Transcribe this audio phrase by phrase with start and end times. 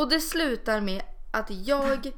[0.00, 2.12] Och det slutar med att jag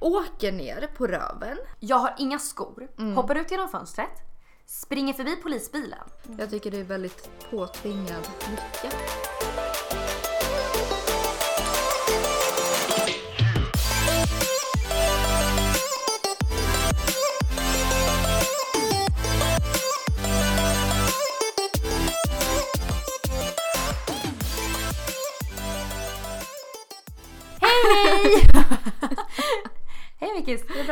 [0.00, 1.58] åker ner på röven.
[1.80, 4.10] Jag har inga skor, hoppar ut genom fönstret,
[4.66, 5.98] springer förbi polisbilen.
[6.38, 8.96] Jag tycker det är väldigt påtvingad lycka.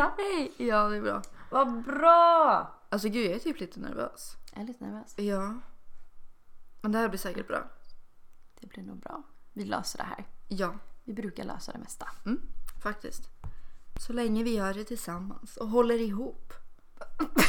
[0.00, 0.14] Bra?
[0.18, 0.52] Hej!
[0.56, 1.22] Ja, det är bra.
[1.50, 2.74] Vad bra!
[2.88, 4.36] Alltså gud, jag är typ lite nervös.
[4.52, 5.14] Jag är lite nervös.
[5.18, 5.54] Ja.
[6.82, 7.70] Men det här blir säkert bra.
[8.60, 9.22] Det blir nog bra.
[9.52, 10.24] Vi löser det här.
[10.48, 10.74] Ja,
[11.04, 12.08] Vi brukar lösa det mesta.
[12.26, 12.40] mm,
[12.82, 13.22] faktiskt.
[14.06, 16.52] Så länge vi gör det tillsammans och håller ihop.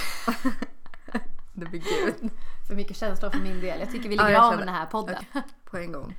[1.54, 2.32] det blir gud.
[2.68, 3.80] För mycket känslor för min del.
[3.80, 5.24] Jag tycker vi Ja, lägger jag av med den här podden.
[5.66, 6.16] På en gång.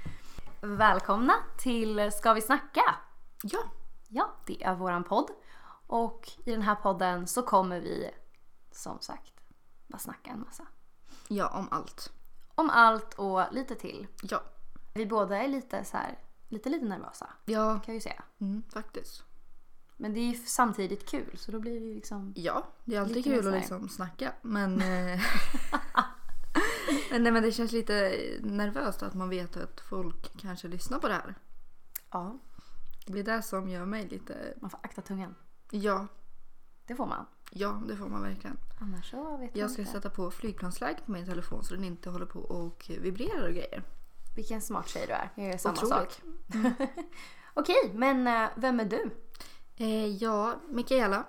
[0.61, 2.83] Välkomna till Ska vi snacka?
[3.43, 3.61] Ja,
[4.09, 5.31] Ja, det är våran podd.
[5.93, 8.11] Och i den här podden så kommer vi
[8.71, 9.33] som sagt
[9.87, 10.67] bara snacka en massa.
[11.29, 12.13] ja om allt.
[12.55, 14.07] Om allt och lite till.
[14.23, 14.43] Ja,
[14.95, 18.23] Vi båda är lite så här, lite lite nervösa ja kan jag ju säga.
[18.39, 19.25] mm, faktiskt.
[19.97, 22.33] Men det är ju samtidigt kul så då blir det ju liksom...
[22.37, 24.33] Ja, det är alltid kul att liksom snacka.
[24.43, 25.21] Men, eh,
[27.11, 31.09] men, nej, men det känns lite nervöst att man vet att folk kanske lyssnar på
[31.09, 31.35] det här.
[32.11, 32.39] Ja,
[33.07, 34.55] Det blir det som gör mig lite...
[34.61, 35.35] man får akta tungan.
[35.75, 36.07] Ja,
[36.87, 37.27] Det får man.
[37.51, 38.59] ja det får man verkligen.
[38.81, 39.93] Annars så vet Jag man ska inte.
[39.93, 43.83] sätta på flygplansläge på min telefon så den inte håller på och vibrerar och grejer.
[44.37, 45.31] Vilken smart tjej du är.
[45.35, 45.93] Jag gör samma Otroligt.
[46.13, 46.23] sak.
[47.55, 49.11] Okej, men eh, vem är du?
[49.77, 51.25] Eh, ja, Mikaela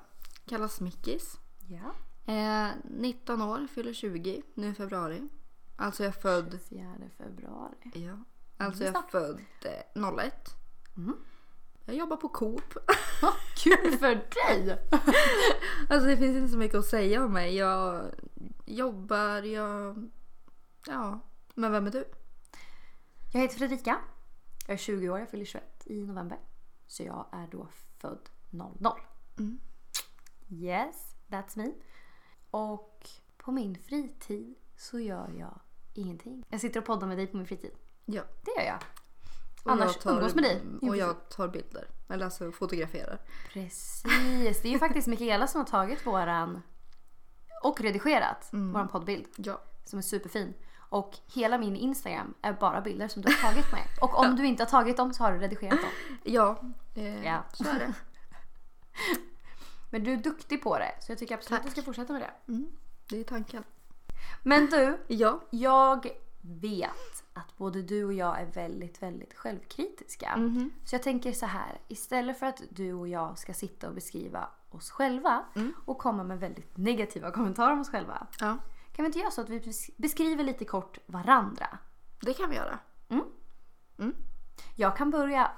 [0.45, 1.38] kallas Mickis.
[1.67, 1.94] Ja.
[2.33, 5.30] Eh, 19 år, fyller 20 nu i februari.
[5.75, 6.59] Alltså jag är född...
[6.69, 7.75] 4 februari.
[7.94, 8.17] Ja.
[8.57, 9.39] Alltså jag är född
[9.95, 10.33] eh, 01.
[10.97, 11.16] Mm.
[11.86, 12.73] Jag jobbar på Coop.
[13.56, 14.80] Kul för dig!
[15.90, 17.56] Alltså det finns inte så mycket att säga om mig.
[17.56, 18.12] Jag
[18.66, 20.09] jobbar, jag...
[20.88, 21.19] Ja,
[21.53, 22.06] men vem är du?
[23.34, 23.97] Jag heter Fredrika.
[24.68, 26.40] Jag är 20 år, jag fyller 21 i november.
[26.88, 29.00] Så jag är då född 00.
[29.40, 29.59] Mm.
[30.50, 31.74] Yes, that's me.
[32.52, 35.59] Och på min fritid så gör jag
[35.94, 36.46] ingenting.
[36.50, 37.72] Jag sitter och poddar med dig på min fritid.
[38.06, 38.24] Ja.
[38.41, 38.80] Det gör jag.
[39.63, 40.62] Annars tar- umgås med dig.
[40.81, 41.88] Och jag tar bilder.
[42.09, 43.19] Eller alltså fotograferar.
[43.53, 44.03] Precis.
[44.62, 46.62] Det är ju faktiskt Mikaela som har tagit våran
[47.63, 48.74] och redigerat Mm.
[48.74, 49.62] våran poddbild Ja.
[49.85, 50.53] som är superfin.
[50.90, 53.84] Och hela min Instagram är bara bilder som du har tagit med.
[54.01, 56.18] Och om du inte har tagit dem så har du redigerat dem.
[56.24, 56.62] Ja,
[56.95, 57.44] eh, Ja.
[57.53, 57.94] så är det.
[59.91, 61.75] Men du är duktig på det så jag tycker absolut att Tack.
[61.75, 62.51] du ska fortsätta med det.
[62.51, 62.68] Mm,
[63.09, 63.63] det är tanken.
[64.44, 65.40] Men du, Ja.
[65.50, 66.07] jag
[66.41, 70.38] vet att både du och jag är väldigt, väldigt självkritiska.
[70.38, 70.71] Mhm.
[70.85, 74.49] Så jag tänker så här, istället för att du och jag ska sitta och beskriva
[74.69, 75.73] oss själva Mm.
[75.85, 78.27] och komma med väldigt negativa kommentarer om oss själva.
[78.39, 78.57] Ja,
[78.94, 81.77] Kan vi inte göra så att vi bes- beskriver lite kort varandra?
[82.21, 82.79] det kan vi göra.
[84.75, 85.51] Jag kan börja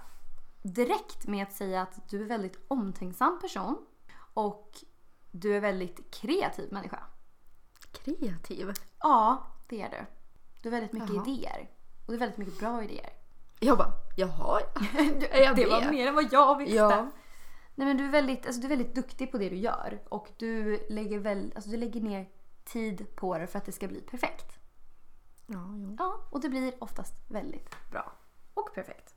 [0.64, 3.78] direkt med att säga att du är en väldigt omtänksam person
[4.34, 4.72] och
[5.32, 7.00] du är väldigt kreativ människa.
[7.92, 8.72] Kreativ.
[9.00, 10.06] Ja, det är du.
[10.66, 11.26] Du har väldigt mycket Jaha.
[11.28, 11.70] idéer.
[12.06, 13.10] Och du har väldigt mycket bra idéer.
[13.60, 14.60] Jag bara, jaha.
[15.30, 15.92] Är jag det var det?
[15.92, 16.76] mer än vad jag visste.
[16.76, 17.12] Ja.
[17.76, 20.02] Nej, men du, är väldigt, alltså, du är väldigt duktig på det du gör.
[20.10, 22.30] Och du lägger, väl, alltså, du lägger ner
[22.64, 24.60] tid på det för att det ska bli perfekt.
[25.48, 25.96] Ja, jo.
[26.00, 28.14] Ja, och det blir oftast väldigt bra.
[28.54, 29.16] Och perfekt.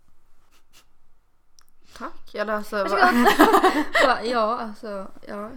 [1.96, 2.34] Tack.
[2.34, 2.76] Eller alltså,
[4.06, 5.50] va, ja, alltså, ja.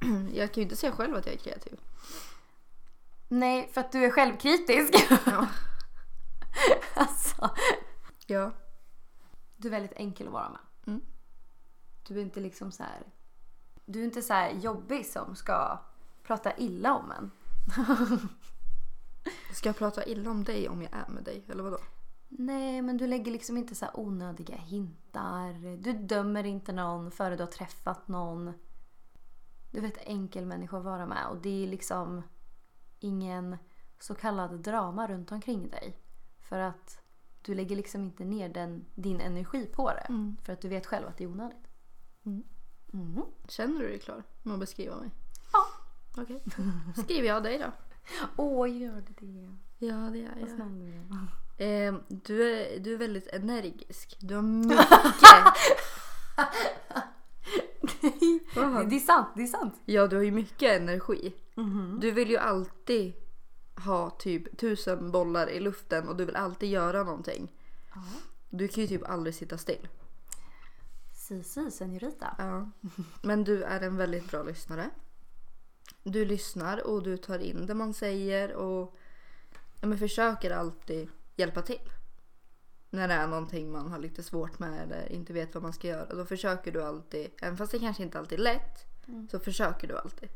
[0.32, 1.80] Jag kan ju inte säga själv att jag är kreativ.
[3.28, 4.94] Nej, för att du är självkritisk.
[5.26, 5.46] Ja.
[6.94, 7.50] alltså.
[8.26, 8.52] Ja.
[9.56, 10.60] Du är väldigt enkel att vara med.
[10.86, 11.00] Mm.
[12.08, 13.02] Du är inte liksom så här.
[13.84, 15.78] Du är inte så här jobbig som ska
[16.22, 17.30] prata illa om en.
[19.52, 21.44] Ska jag prata illa om dig om jag är med dig?
[21.48, 21.78] Eller vadå?
[22.28, 25.76] Nej, men du lägger liksom inte så onödiga hintar.
[25.76, 28.52] Du dömer inte någon före du har träffat någon.
[29.70, 32.22] Du är väldigt enkel människa att vara med och det är liksom
[33.00, 33.56] ingen
[33.98, 35.96] så kallad drama runt omkring dig.
[36.40, 37.00] För att
[37.42, 40.06] du lägger liksom inte ner den, din energi på det.
[40.08, 40.36] Mm.
[40.42, 41.68] För att du vet själv att det är onödigt.
[42.26, 42.42] Mm.
[42.86, 43.24] Mhm.
[43.48, 45.10] Känner du dig klar med att beskriva mig?
[45.52, 45.66] Ja.
[46.22, 46.42] Okej.
[47.04, 47.72] Skriver jag dig då?
[48.36, 49.56] Åh, gör det det?
[49.86, 50.48] Ja, det gör jag.
[51.60, 54.16] Eh, du, är, du är väldigt energisk.
[54.20, 54.74] Du har mycket...
[58.00, 59.74] Det är sant, det är sant.
[59.84, 61.34] Ja, du har ju mycket energi.
[61.54, 61.98] Mhm.
[62.00, 63.12] Du vill ju alltid
[63.76, 67.52] ha typ tusen bollar i luften och du vill alltid göra någonting.
[67.94, 68.02] Ja.
[68.50, 69.88] Du kan ju typ aldrig sitta still.
[71.14, 72.34] Si, si, senorita.
[72.38, 72.70] Ja.
[73.22, 74.90] Men du är en väldigt bra lyssnare.
[76.02, 78.94] Du lyssnar och du tar in det man säger och
[79.80, 81.90] ja, men försöker alltid hjälpa till.
[82.90, 85.88] När det är någonting man har lite svårt med eller inte vet vad man ska
[85.88, 86.14] göra.
[86.14, 88.86] Då försöker du alltid, även fast det kanske inte alltid är lätt,
[89.30, 90.28] så försöker du alltid.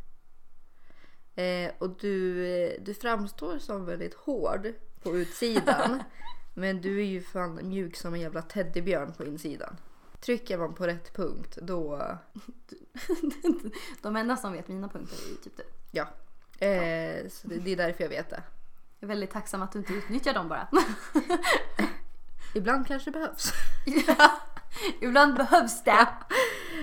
[1.34, 4.72] Eh, och du, eh, du framstår som väldigt hård
[5.02, 6.02] på utsidan.
[6.54, 9.76] men du är ju fan mjuk som en jävla teddybjörn på insidan.
[10.20, 12.02] Trycker man på rätt punkt då,
[14.02, 15.62] De enda som vet mina punkter är ju typ du.
[15.90, 16.08] ja.
[16.66, 18.42] Eh, så det, det är därför jag vet det.
[18.98, 20.68] Jag är väldigt tacksam att du inte utnyttjar dem bara.
[22.54, 23.52] Ibland kanske det behövs.
[25.00, 26.08] Ibland behövs det.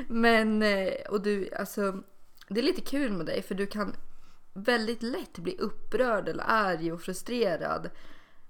[0.08, 2.04] Men, eh, och du, alltså,
[2.48, 3.96] det är lite kul med dig för du kan
[4.54, 7.90] väldigt lätt bli upprörd eller arg och frustrerad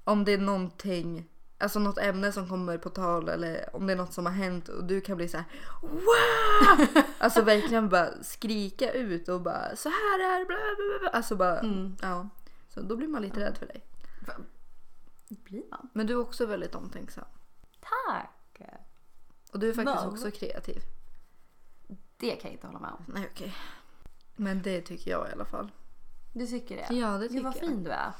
[0.04, 3.98] om det är någonting, alltså något ämne som kommer på tal eller om det är
[3.98, 5.46] något som har hänt och du kan bli så här
[5.82, 7.04] wow!
[7.18, 11.10] Alltså verkligen bara skrika ut och bara så här är bla bla bla.
[11.10, 11.62] Alltså bara,
[12.02, 12.30] ja.
[12.70, 13.84] Så då blir man lite rädd för dig.
[15.30, 15.90] Blir man?
[15.94, 17.26] Men du är också väldigt omtänksam.
[17.80, 18.36] Tack.
[19.54, 20.14] Och du är faktiskt Wow.
[20.14, 20.82] också kreativ.
[22.18, 23.04] Det kan jag inte hålla med om.
[23.08, 23.56] Nej okej.
[24.36, 25.72] Men det tycker jag i alla fall.
[26.34, 26.96] Du tycker det?
[26.96, 27.60] Ja det Gud tycker vad jag.
[27.62, 28.12] fin du är.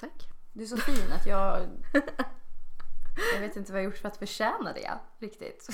[0.00, 0.28] Tack.
[0.52, 1.60] Du är så fin att jag...
[3.34, 5.68] Jag vet inte vad jag gjort för att förtjäna det riktigt.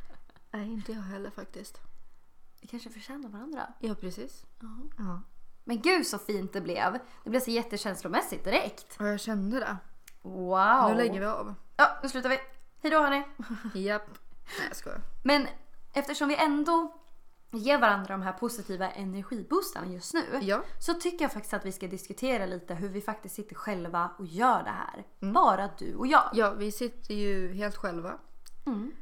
[0.50, 1.80] Nej inte jag heller faktiskt.
[2.60, 3.72] Vi kanske förtjänar varandra.
[3.80, 4.44] Ja precis.
[4.98, 5.22] Ja.
[5.64, 6.92] Men gud så fint det blev.
[7.24, 8.96] Det blev så jättekänslomässigt direkt.
[9.00, 9.76] Och jag kände det.
[10.24, 10.88] Wow.
[10.90, 11.54] Nu lägger vi av.
[11.76, 12.38] Ja, nu slutar vi.
[12.82, 13.24] Hejdå hörni.
[13.74, 14.06] Japp.
[14.58, 15.00] Nej jag skojar.
[15.24, 15.46] Men
[15.92, 16.92] eftersom vi ändå
[17.50, 20.22] ger varandra de här positiva energiboostarna just nu.
[20.42, 20.62] Ja.
[20.78, 24.26] Så tycker jag faktiskt att vi ska diskutera lite hur vi faktiskt sitter själva och
[24.26, 25.04] gör det här.
[25.20, 25.34] Mm.
[25.34, 26.30] Bara du och jag.
[26.32, 28.12] Ja vi sitter ju helt själva.
[28.66, 28.92] Mm.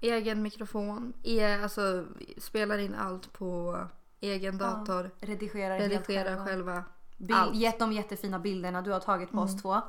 [0.00, 1.12] Egen mikrofon.
[1.22, 3.78] E, alltså vi spelar in allt på
[4.20, 5.10] egen dator.
[5.20, 6.44] Redigerar helt Redigerar själva.
[6.44, 6.84] själva.
[7.16, 7.54] Bild, Allt.
[7.54, 9.80] gett de jättefina bilderna du har tagit på oss två.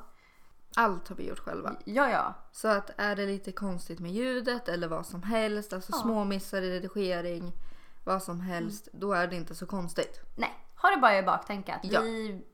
[0.76, 1.76] Allt har vi gjort själva.
[1.86, 2.34] Ja, ja.
[2.52, 5.98] Så att är det lite konstigt med ljudet eller vad som helst, alltså Ja.
[6.02, 7.54] små missar i redigering,
[8.04, 10.20] vad som helst, då är det inte så konstigt.
[10.36, 11.80] Nej, ha det bara i baktänket.
[11.84, 12.02] Ja.
[12.02, 12.46] Vi,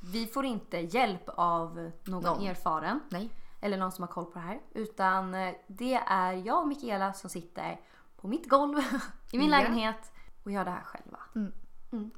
[0.00, 2.46] vi får inte hjälp av någon, Någon.
[2.46, 3.00] erfaren.
[3.10, 3.30] Nej.
[3.60, 4.60] Eller någon som har koll på det här.
[4.74, 7.80] Utan eh, det är jag och Mikaela som sitter
[8.16, 8.78] på mitt golv
[9.32, 9.58] i min Ja.
[9.58, 10.12] lägenhet
[10.44, 11.18] och gör det här själva.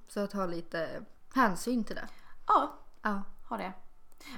[0.08, 1.04] Så att ha lite
[1.34, 2.08] hänsyn till det.
[2.46, 2.72] Ja,
[3.02, 3.22] Ja.
[3.48, 3.72] ha det.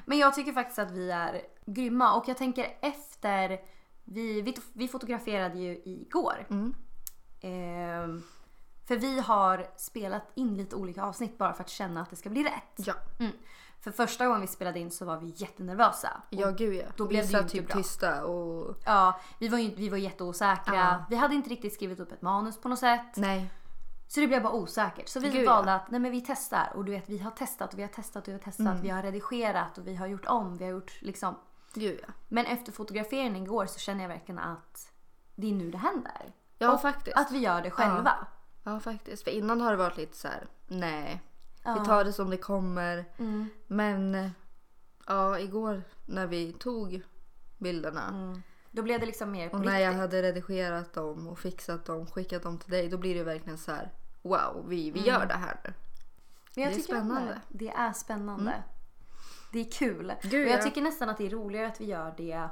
[0.05, 3.61] Men jag tycker faktiskt att vi är grymma och jag tänker efter
[4.05, 6.47] vi, vi, vi fotograferade ju igår.
[6.51, 6.75] Mm.
[7.41, 8.23] Ehm,
[8.87, 12.31] för vi har spelat in lite olika avsnitt bara för att känna att det ska
[12.31, 12.75] bli rätt.
[12.77, 12.95] Ja.
[13.19, 13.33] Mm.
[13.81, 16.23] För första gången vi spelade in så var vi jättenervösa.
[16.31, 16.85] Ja gud ja.
[16.97, 17.77] Då vi blev ju satt typ bra.
[17.77, 20.75] tysta och Ja, vi var, ju, vi var jätteosäkra.
[20.75, 21.05] Ja.
[21.11, 23.17] Vi hade inte riktigt skrivit upp ett manus på något sätt.
[23.17, 23.51] nej.
[24.13, 25.09] Så det blev bara osäkert.
[25.09, 25.77] Så vi Gud, valde ja.
[25.77, 26.73] att nej men vi testar.
[26.75, 28.67] Och du vet vi har testat och vi har testat och vi har testat.
[28.67, 28.83] Mm.
[28.83, 30.57] Vi har redigerat och vi har gjort om.
[30.57, 31.35] Vi har gjort liksom.
[31.75, 32.13] Gud ja.
[32.29, 34.93] Men efter fotograferingen igår så känner jag verkligen att
[35.35, 36.33] det är nu det händer.
[36.59, 37.17] Ja Och faktiskt.
[37.17, 38.27] Att vi gör det själva.
[38.65, 39.25] Ja faktiskt.
[39.25, 41.23] För innan har det varit lite så här: nej.
[41.65, 41.77] Ja.
[41.79, 43.05] Vi tar det som det kommer.
[43.19, 43.49] Mm.
[43.67, 44.31] Men
[45.07, 47.03] ja, igår när vi tog
[47.59, 48.43] bilderna Mm.
[48.71, 50.01] Då blev det liksom mer på och när jag riktigt.
[50.01, 53.73] hade redigerat dem och fixat dem, skickat dem till dig, då blir det verkligen så
[53.73, 55.05] här: wow, vi, vi Mm.
[55.05, 55.73] gör det här nu.
[56.55, 57.21] Men jag det är spännande.
[57.21, 57.39] Mm.
[57.49, 57.65] Det.
[57.65, 58.63] det är spännande.
[59.53, 60.13] Det är kul.
[60.23, 60.63] Gud, och jag ja.
[60.65, 62.49] tycker nästan att det är roligare att vi gör det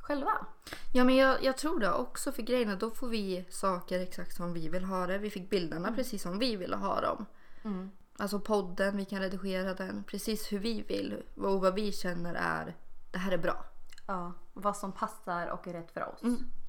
[0.00, 0.46] själva.
[0.92, 4.52] Ja men jag, jag tror det också för grejen då får vi saker exakt som
[4.52, 5.18] vi vill ha det.
[5.18, 7.26] Vi fick bilderna precis som vi ville ha dem.
[7.64, 7.90] Mm.
[8.16, 12.76] Alltså podden, vi kan redigera den precis hur vi vill och vad vi känner är
[13.10, 13.64] det här är bra.
[14.06, 16.20] Ja, vad som passar och är rätt för oss.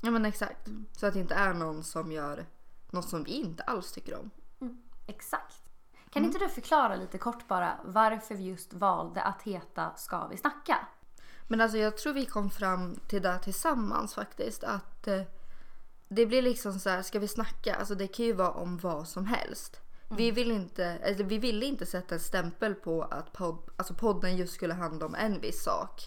[0.02, 0.68] Ja men exakt.
[0.92, 2.46] Så att det inte är någon som gör
[2.92, 4.30] något som vi inte alls tycker om.
[5.08, 5.64] Exakt.
[6.10, 10.38] Kan inte du förklara lite kort bara varför vi just valde att heta Ska vi
[10.38, 10.88] snacka?
[11.48, 14.64] Men alltså jag tror vi kom fram till det tillsammans faktiskt.
[14.64, 15.22] Att eh,
[16.08, 17.76] det blir liksom så här, ska vi snacka?
[17.76, 19.80] Alltså det kan ju vara om vad som helst.
[20.18, 24.38] Vi, vill inte, alltså vi ville inte sätta en stämpel på att podd, alltså podden
[24.38, 26.02] just skulle handla om en viss sak.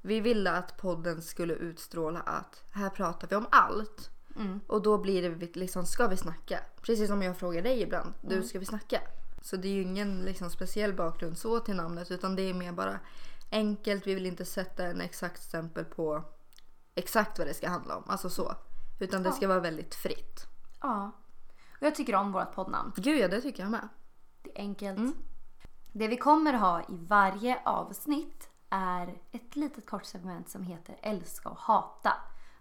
[0.00, 4.10] Vi ville att podden skulle utstråla att här pratar vi om allt.
[4.66, 6.58] Och då blir det liksom, ska vi snacka?
[6.82, 8.12] Precis som jag frågar dig ibland.
[8.20, 9.00] Du, ska vi snacka?
[9.40, 12.72] Så det är ju ingen liksom, speciell bakgrund så till namnet utan det är mer
[12.72, 12.98] bara
[13.50, 14.06] enkelt.
[14.06, 16.24] Vi vill inte sätta en exakt stämpel på
[16.94, 18.04] exakt vad det ska handla om.
[18.06, 18.54] Alltså så.
[19.00, 20.46] Utan det ska vara väldigt fritt.
[20.80, 21.10] Ja.
[21.80, 22.92] Och jag tycker om vårt poddnamn.
[22.96, 23.88] Gud ja, det tycker jag med.
[24.42, 25.16] Det är enkelt.
[25.92, 31.48] Det vi kommer ha i varje avsnitt är ett litet kort segment som heter Älska
[31.48, 32.12] och hata.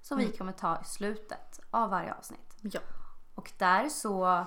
[0.01, 2.58] Som vi kommer ta i slutet av varje avsnitt.
[2.62, 2.79] Ja.
[3.36, 4.46] Och där så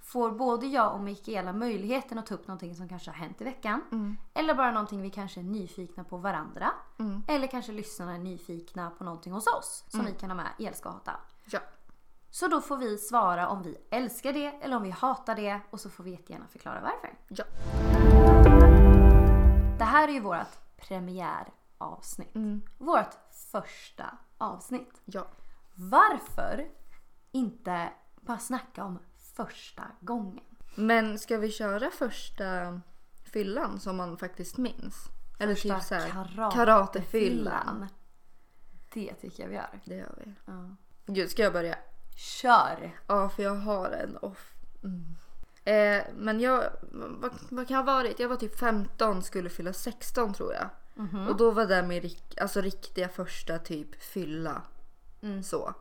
[0.00, 3.44] får både jag och Mikaela möjligheten att ta upp någonting som kanske har hänt i
[3.44, 3.82] veckan.
[3.92, 4.16] Mm.
[4.34, 6.70] Eller bara någonting vi kanske är nyfikna på varandra.
[6.98, 7.22] Mm.
[7.28, 10.12] Eller kanske lyssnarna är nyfikna på någonting hos oss som Mm.
[10.12, 11.12] vi kan ha med i Älska och hata.
[11.44, 11.60] Ja.
[12.30, 15.80] Så då får vi svara om vi älskar det eller om vi hatar det och
[15.80, 17.14] så får vi jättegärna förklara varför.
[17.28, 17.44] Ja.
[19.78, 22.34] Det här är ju vårt premiäravsnitt.
[22.34, 22.62] Mm.
[22.78, 23.14] Vårt
[23.52, 25.02] första avsnitt.
[25.04, 25.26] Ja.
[25.74, 26.68] Varför
[27.32, 28.98] inte bara snacka om
[29.36, 30.44] första gången?
[30.74, 32.80] Men ska vi köra första
[33.32, 35.04] fyllan som man faktiskt minns?
[35.38, 36.50] Eller Första typ såhär karatefyllan.
[36.52, 37.86] karatefyllan.
[38.92, 39.80] Det tycker jag vi gör.
[39.84, 40.32] Det gör vi.
[40.46, 40.76] Ja.
[41.06, 41.76] Gud, ska jag börja?
[42.16, 43.00] Kör!
[43.06, 44.52] Ja, för jag har en off.
[44.84, 45.04] Mm.
[45.64, 48.18] Eh, men jag, vad, vad kan jag ha varit?
[48.20, 50.68] Jag var typ 15, skulle fylla 16 tror jag.
[50.96, 51.28] Mhm.
[51.28, 52.10] Och då var det min
[52.40, 54.62] alltså riktiga första typ fylla.
[55.22, 55.42] Mm.
[55.42, 55.74] Så.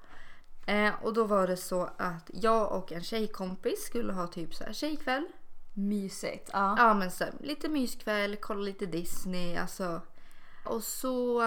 [0.67, 4.63] Eh, och då var det så att jag och en tjejkompis skulle ha typ så
[4.63, 5.27] här tjejkväll.
[5.73, 6.49] Mysigt.
[6.53, 6.75] Ja.
[6.77, 10.01] Ja men så lite myskväll, kolla lite Disney alltså.
[10.65, 11.41] Och så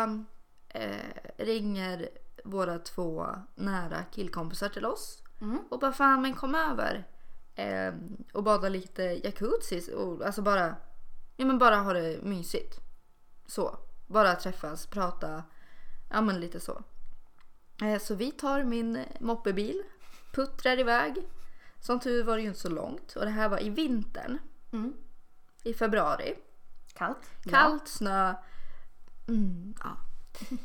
[0.68, 0.96] eh,
[1.37, 2.08] ringer
[2.44, 5.22] våra två nära killkompisar till oss.
[5.40, 5.58] Mm.
[5.70, 7.06] Och bara fan men kom över.
[7.54, 7.94] Eh,
[8.32, 9.94] och bada lite jacuzzi.
[9.94, 10.76] Och, alltså bara,
[11.37, 12.88] ja men bara ha det mysigt.
[13.49, 13.78] Så.
[14.07, 15.45] Bara träffas, prata.
[16.11, 16.83] Ja men lite så.
[17.83, 19.83] Eh, så vi tar min moppebil.
[20.33, 21.14] Puttrar iväg.
[21.81, 23.17] Som tur var det ju inte så långt.
[23.17, 24.38] Och det här var i vintern.
[24.73, 24.95] Mm.
[25.62, 26.37] I februari.
[26.95, 27.31] Kallt.
[27.45, 28.35] Kallt, snö.
[29.28, 29.97] Mm, ja.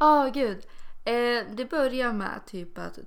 [0.00, 0.66] Åh gud.
[1.04, 2.98] Eh, det börjar med typ att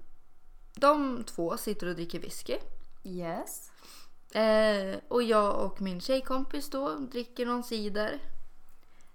[0.74, 2.58] de två sitter och dricker whisky.
[3.02, 3.40] Ja.
[3.40, 3.71] Yes.
[4.34, 8.20] Eh, och jag och min tjejkompis då dricker någon cider.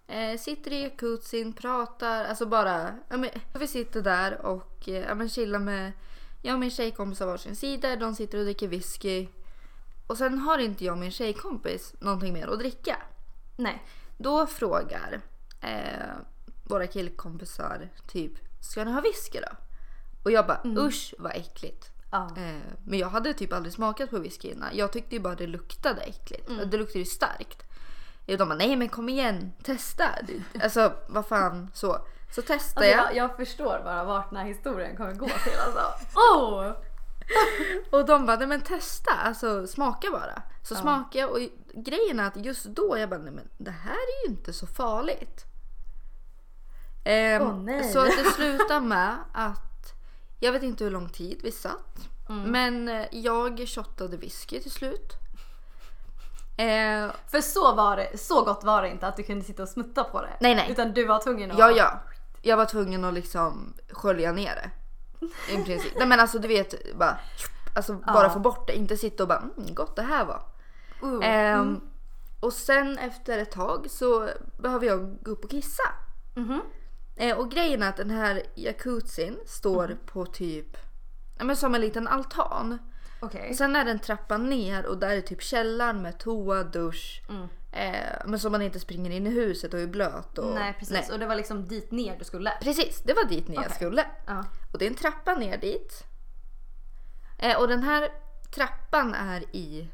[0.07, 2.95] Eh, sitter i jacuzzin, pratar, alltså bara...
[3.09, 5.93] Ja, men, vi sitter där och eh, ja, men chillar med...
[6.43, 9.29] Jag och min tjejkompis har varsin cider, de sitter och dricker whisky.
[10.07, 12.97] Och sen har inte jag och min tjejkompis någonting mer att dricka.
[13.57, 13.85] Nej.
[14.19, 15.21] Då frågar
[15.61, 16.15] eh,
[16.65, 19.57] våra killkompisar typ, ska ni ha whisky då?
[20.25, 21.96] Och jag bara, usch vad äckligt.
[22.11, 22.29] Ja.
[22.37, 24.69] Eh, men jag hade typ aldrig smakat på whisky innan.
[24.77, 26.49] Jag tyckte ju bara det luktade äckligt.
[26.67, 27.63] Det luktade ju starkt.
[28.27, 30.05] De bara, nej men kom igen, testa.
[30.63, 31.99] Alltså vad fan så.
[32.35, 33.17] Så testade Alltså, jag.
[33.17, 35.81] jag, jag förstår bara vart den här historien kommer gå till alltså.
[36.19, 36.73] Oh!
[37.91, 40.43] Och de bara, nej men testa, alltså smaka bara.
[40.63, 40.79] Så Ja.
[40.79, 41.39] smakade jag och
[41.85, 44.67] grejen är att just då jag bara, nej men det här är ju inte så
[44.67, 45.45] farligt.
[47.41, 47.93] Åh, nej.
[47.93, 49.76] så att det slutade med att,
[50.41, 52.09] jag vet inte hur lång tid vi satt.
[52.29, 52.43] Mm.
[52.51, 55.13] Men eh, jag shottade whisky till slut.
[56.59, 59.69] Eh, För så, var det, så gott var det inte att du kunde sitta och
[59.69, 60.37] smutta på det.
[60.41, 60.71] Nej, nej.
[60.71, 61.59] Utan du var tvungen att...
[61.59, 62.01] ja, ja.
[62.43, 64.71] Jag var tvungen att liksom skölja ner det.
[65.53, 65.93] I princip.
[65.99, 67.19] Nej men alltså du vet, bara,
[67.77, 68.31] alltså, bara Ja.
[68.31, 68.77] få bort det.
[68.77, 70.43] Inte sitta och bara, mm, gott det här var.
[71.05, 71.19] Uh.
[71.23, 71.81] Ehm,
[72.41, 74.29] Och sen efter ett tag så
[74.59, 75.83] behöver jag gå upp och kissa.
[76.35, 76.61] Mhm.
[77.17, 80.77] Eh, och grejen är att den här jacuzzin står på typ
[81.39, 82.79] ja, men som en liten altan.
[83.21, 87.23] Och sen är det en trappa ner och där är typ källaren med toa, dusch.
[87.29, 87.49] Mm.
[87.73, 90.39] Eh, men så man inte springer in i huset och är blöt.
[90.39, 91.11] Och, Nej precis.
[91.11, 92.51] Och det var liksom dit ner du skulle.
[92.61, 93.77] Precis, det var dit ner jag Okej.
[93.77, 94.05] skulle.
[94.27, 94.45] Ja.
[94.73, 96.05] Och det är en trappa ner dit.
[97.39, 98.09] Eh, och den här
[98.55, 99.89] trappan är i,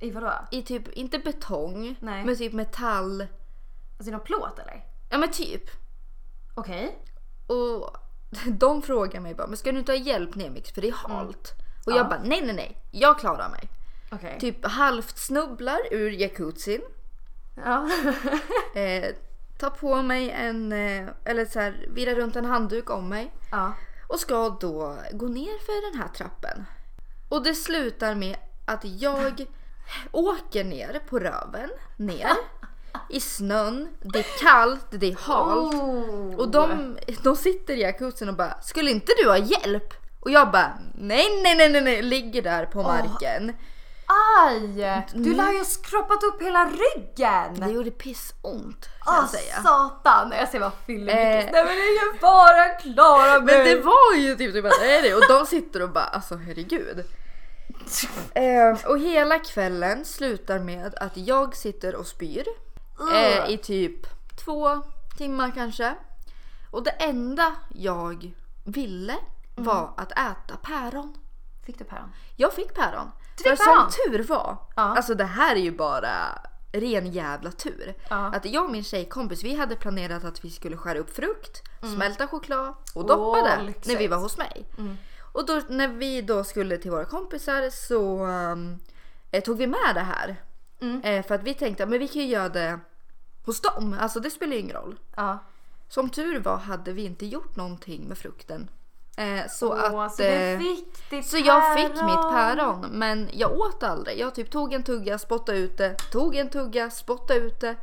[0.00, 0.32] I vadå?
[0.50, 2.24] i typ, inte betong, Nej.
[2.24, 3.26] men typ metall.
[3.98, 4.84] Alltså i någon plåt eller?
[5.10, 5.70] Ja men typ.
[6.54, 6.98] Okej.
[7.46, 7.96] Och
[8.46, 11.52] de frågar mig bara, men ska du inte ha hjälp Nemix för det är halt?
[11.86, 11.96] Och Ja.
[11.96, 13.68] jag bara, nej nej nej, jag klarar mig.
[14.12, 14.36] Okej.
[14.40, 16.82] Typ halvt snubblar ur jacuzzin.
[17.64, 17.88] Ja.
[18.74, 19.14] Eh,
[19.58, 23.32] tar på mig en, eh, eller så här, virar runt en handduk om mig.
[23.50, 23.72] ja.
[24.08, 26.64] Och ska då gå ner för den här trappen.
[27.28, 29.46] Och det slutar med att jag
[30.12, 32.30] åker ner på röven, ner.
[33.08, 35.74] I snön, det är kallt, det är halt.
[35.74, 36.34] Oh.
[36.34, 39.94] Och de, de sitter i jacuzzin och bara, skulle inte du ha hjälp?
[40.20, 42.02] Och jag bara, nej nej nej nej, nej.
[42.02, 43.52] ligger där på marken.
[44.06, 45.04] Aj!
[45.14, 47.60] Du lär ju ha skrapat upp hela ryggen!
[47.60, 49.62] Det gjorde pissont kan jag säga.
[49.62, 50.32] satan!
[50.38, 51.18] Jag ser bara fyller Eh.
[51.18, 53.40] Nej men det är ju bara klara!
[53.44, 55.14] Men det var ju typ, typ är det.
[55.14, 57.04] Och de sitter och bara, alltså herregud.
[58.34, 62.44] Eh, och hela kvällen slutar med att jag sitter och spyr.
[63.12, 64.06] Eh, I typ
[64.44, 64.82] två
[65.16, 65.94] timmar kanske.
[66.70, 68.32] Och det enda jag
[68.64, 69.14] ville
[69.54, 71.14] var att äta päron.
[71.66, 72.12] Fick du päron?
[72.36, 73.10] Jag fick päron.
[73.36, 73.90] Du fick För päron?
[73.90, 74.82] som tur var, Ja.
[74.82, 76.12] alltså det här är ju bara
[76.72, 77.94] ren jävla tur.
[78.10, 78.16] Ja.
[78.16, 81.62] Att jag och min tjejkompis vi hade planerat att vi skulle skära upp frukt,
[81.94, 83.86] smälta choklad och doppa det lyxigt.
[83.86, 84.66] när vi var hos mig.
[85.32, 88.78] Och då, när vi då skulle till våra kompisar så um,
[89.30, 90.36] eh, tog vi med det här.
[91.04, 92.78] Eh, för att vi tänkte att vi kan ju göra det
[93.44, 93.96] hos dem.
[94.00, 95.00] Alltså det spelar ju ingen roll.
[95.16, 95.38] Ja.
[95.88, 98.70] Som tur var hade vi inte gjort någonting med frukten.
[99.16, 100.14] Eh, så Åh, att...
[100.14, 100.60] så eh,
[101.24, 104.18] så jag fick mitt päron men jag åt aldrig.
[104.18, 107.76] Jag typ tog en tugga, spottade ut det, tog en tugga, spottade ut det.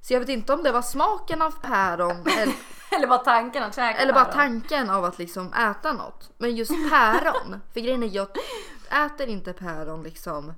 [0.00, 2.54] Så jag vet inte om det var smaken av päron eller,
[2.90, 4.36] Eller bara tanken att käka eller bara päron.
[4.36, 6.30] tanken av att liksom äta något.
[6.38, 8.28] Men just päron, för grejen är jag
[9.06, 10.52] äter inte päron liksom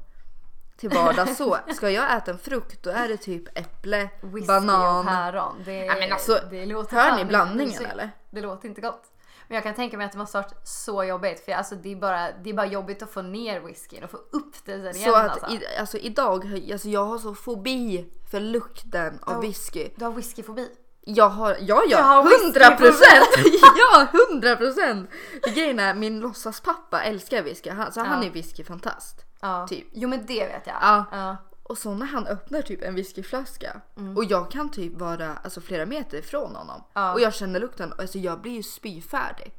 [0.78, 1.58] till vardags så.
[1.74, 4.98] Ska jag äta en frukt då är det typ äpple, Whisky banan.
[4.98, 5.62] och päron.
[5.64, 8.10] Det, Ja, men alltså, det låter hör ni blandningen, eller?
[8.30, 9.02] Det låter inte gott.
[9.48, 11.96] Men jag kan tänka mig att det måste varit så jobbigt för alltså det är
[11.96, 15.10] bara, det är bara jobbigt att få ner whiskyn och få upp det sen igen
[15.10, 15.50] Så att alltså.
[15.50, 19.40] i, alltså idag, alltså jag har så fobi för lukten av Oh.
[19.40, 19.88] whisky.
[19.96, 20.68] Du har whiskyfobi.
[21.00, 23.28] Jag har, ja ja, hundra procent!
[23.78, 25.10] ja, hundra procent!
[25.54, 28.28] Grejen är, min låtsaspappa älskar whisky, han, så han Ja.
[28.28, 29.24] är whiskyfantast.
[29.40, 29.66] Ja.
[29.68, 29.86] Typ.
[29.92, 30.76] Jo men det vet jag.
[30.80, 31.04] Ja.
[31.12, 31.36] Ja.
[31.62, 34.16] Och så när han öppnar typ en whiskyflaska Mm.
[34.16, 37.12] och jag kan typ vara alltså, flera meter ifrån honom Ja.
[37.12, 39.52] och jag känner lukten, alltså jag blir ju spyfärdig.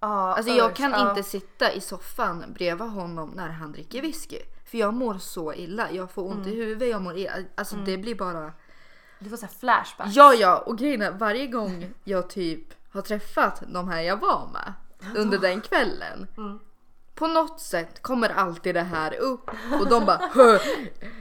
[0.00, 1.10] Ja, Alltså jag kan ja.
[1.10, 4.38] inte sitta i soffan bredvid honom när han dricker whisky.
[4.64, 6.60] För jag mår så illa, jag får ont i Mm.
[6.60, 7.32] huvudet, jag mår illa.
[7.54, 8.52] Alltså det blir bara...
[9.18, 10.06] Du får såhär flashback.
[10.10, 14.48] Ja ja, och grejen är varje gång jag typ har träffat de här jag var
[14.52, 14.72] med
[15.16, 16.26] under den kvällen.
[16.36, 16.58] Mm.
[17.18, 20.58] På något sätt kommer alltid det här upp och de bara "Hö,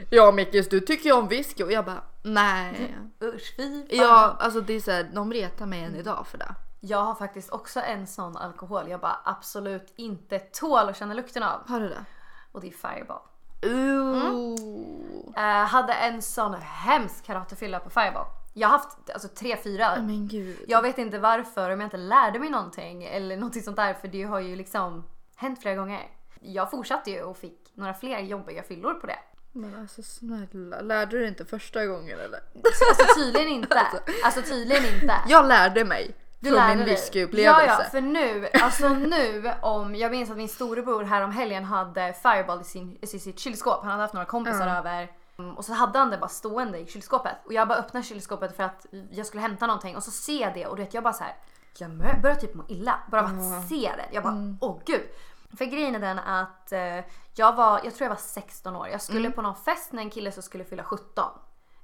[0.10, 2.96] Ja Mickis du tycker ju om whisky och jag bara nej.
[3.24, 3.98] Usch fy fan.
[3.98, 6.56] Ja alltså det är så här, de retar mig än idag för det.
[6.80, 11.44] Jag har faktiskt också en sån alkohol jag bara absolut inte tål att känna lukten
[11.44, 11.70] av.
[11.70, 12.06] Har du det?
[12.52, 13.22] Och det är Fireball.
[13.64, 14.56] Ooh.
[15.38, 18.26] Eh, hade en sån hemsk karatefylla på Fireball.
[18.54, 19.96] Jag har haft alltså tre, fyra.
[19.96, 20.58] Men gud.
[20.68, 24.08] Jag vet inte varför, om jag inte lärde mig någonting eller någonting sånt där för
[24.08, 25.04] det har ju liksom
[25.38, 26.08] hänt flera gånger.
[26.40, 29.20] Jag fortsatte ju och fick några fler jobbiga fyllor på det.
[29.52, 32.40] Men alltså snälla, lärde du dig inte första gången eller?
[32.90, 33.82] Alltså tydligen inte.
[34.24, 35.14] Alltså tydligen inte.
[35.28, 37.66] Jag lärde mig Du från min whiskyupplevelse.
[37.66, 41.64] Ja, ja, för nu, alltså nu om, jag minns att min storebror här om helgen
[41.64, 43.82] hade Fireball i, sin, i sitt kylskåp.
[43.82, 46.86] Han hade haft några kompisar över Mm, och så hade han det bara stående i
[46.86, 50.42] kylskåpet och jag bara öppnar kylskåpet för att jag skulle hämta någonting och så ser
[50.42, 51.36] jag det och du vet jag bara så här.
[51.82, 54.06] Jag börjar typ må illa bara av att se det.
[54.12, 55.02] Jag bara åh gud.
[55.58, 58.88] För grejen är den att eh, jag var, jag tror jag var 16 år.
[58.88, 61.26] Jag skulle på någon fest med en kille som skulle fylla 17.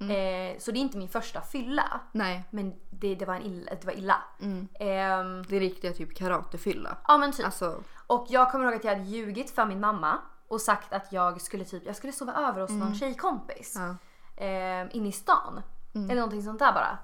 [0.00, 2.00] Eh, så det är inte min första fylla.
[2.12, 3.70] Nej, Men det, det var en illa.
[3.80, 4.16] Det var illa.
[4.40, 6.96] Ehm, det är riktiga typ karatefylla.
[7.08, 7.44] ja men typ.
[7.46, 11.12] Alltså, Och jag kommer ihåg att jag hade ljugit för min mamma och sagt att
[11.12, 13.76] jag skulle typ, jag skulle sova över hos någon tjejkompis.
[13.78, 13.96] ja.
[14.44, 15.62] Eh, inne i stan.
[15.94, 16.98] Eller någonting sånt där bara.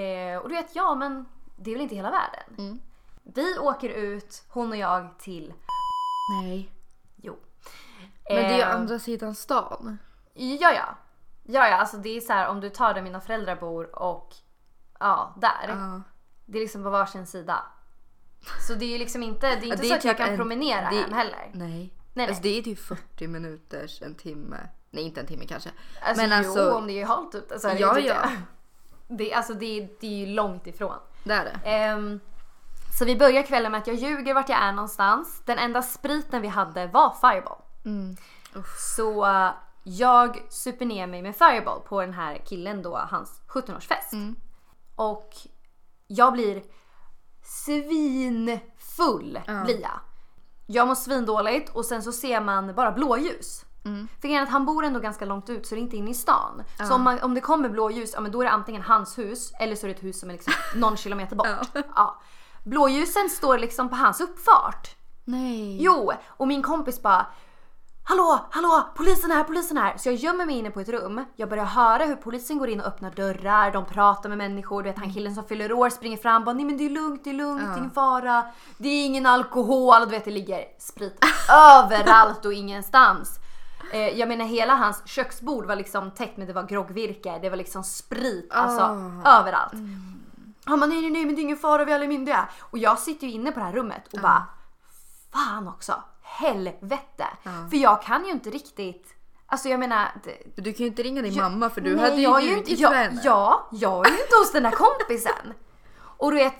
[0.00, 1.26] Eh, och du vet, ja men
[1.60, 2.80] det är väl inte hela världen.
[3.22, 5.52] Vi åker ut, hon och jag, till
[6.42, 6.70] Nej.
[7.16, 7.36] Jo.
[8.28, 9.98] Men det är ju Eh, andra sidan stan.
[10.34, 10.96] Ja, ja.
[11.42, 14.34] Ja, ja, alltså det är så här om du tar där mina föräldrar bor och
[15.00, 15.68] ja, där.
[15.68, 16.02] Ja.
[16.46, 17.62] Det är liksom på varsin sida.
[18.68, 20.28] Så det är ju liksom inte, det är inte det så att jag typ kan
[20.32, 21.50] en- promenera det- hem heller.
[21.52, 21.94] Nej.
[22.14, 22.26] nej.
[22.26, 24.68] Alltså det är typ 40 minuters, en timme.
[24.90, 25.70] Nej inte en timme kanske.
[26.02, 28.10] Alltså, Men jo, alltså, om det är halt ute så är det Ja, ju typ
[28.10, 28.30] ja.
[29.08, 29.14] det.
[29.16, 29.32] det.
[29.34, 30.98] Alltså det, det är ju långt ifrån.
[31.24, 31.70] Det är det.
[31.70, 32.20] Ehm,
[32.98, 35.42] så vi börjar kvällen med att jag ljuger vart jag är någonstans.
[35.44, 37.58] Den enda spriten vi hade var Fireball.
[37.84, 38.16] Mm.
[38.96, 39.50] Så eh,
[39.82, 44.12] jag super ner mig med Fireball på den här killen då, hans 17-årsfest.
[44.12, 44.36] Mm.
[44.96, 45.30] Och
[46.06, 46.62] jag blir
[47.42, 49.64] svinfull Ja.
[49.64, 50.00] blir jag.
[50.66, 53.64] Jag mår svindåligt och sen så ser man bara blåljus.
[53.84, 54.08] Mm.
[54.20, 56.62] För att han bor ändå ganska långt ut så det är inte inne i stan.
[56.88, 59.52] Så om, man, om det kommer blåljus, ja men då är det antingen hans hus
[59.60, 61.46] eller så är det ett hus som är liksom någon kilometer bort.
[61.74, 61.82] Ja.
[61.96, 62.20] Ja.
[62.64, 64.96] Blåljusen står liksom på hans uppfart.
[65.24, 65.82] Nej.
[65.82, 67.26] Jo, och min kompis bara
[68.10, 69.96] Hallå, hallå, polisen är här, polisen är här.
[69.96, 71.24] Så jag gömmer mig inne på ett rum.
[71.36, 74.82] Jag börjar höra hur polisen går in och öppnar dörrar, de pratar med människor.
[74.82, 77.24] Du vet han killen som fyller år springer fram bara nej men det är lugnt,
[77.24, 78.44] det är lugnt, det är ingen fara.
[78.78, 80.02] Det är ingen alkohol.
[80.02, 83.38] Och du vet det ligger sprit överallt och ingenstans.
[83.92, 87.56] Eh, jag menar hela hans köksbord var liksom täckt med det var groggvirke, det var
[87.56, 88.82] liksom sprit, alltså
[89.24, 89.72] överallt.
[90.64, 92.48] Han bara nej nej nej men det är ingen fara, vi är alla myndiga.
[92.60, 94.46] Och jag sitter ju inne på det här rummet och bara
[95.32, 97.26] fan också, helvete.
[97.70, 99.14] För jag kan ju inte riktigt,
[99.46, 100.08] alltså jag menar.
[100.24, 102.42] Det, Du kan ju inte ringa din mamma för du nej, hade ju jag
[102.80, 103.20] jag, henne.
[103.24, 105.54] Ja, jag är ju inte hos den här kompisen.
[106.00, 106.54] Och du vet,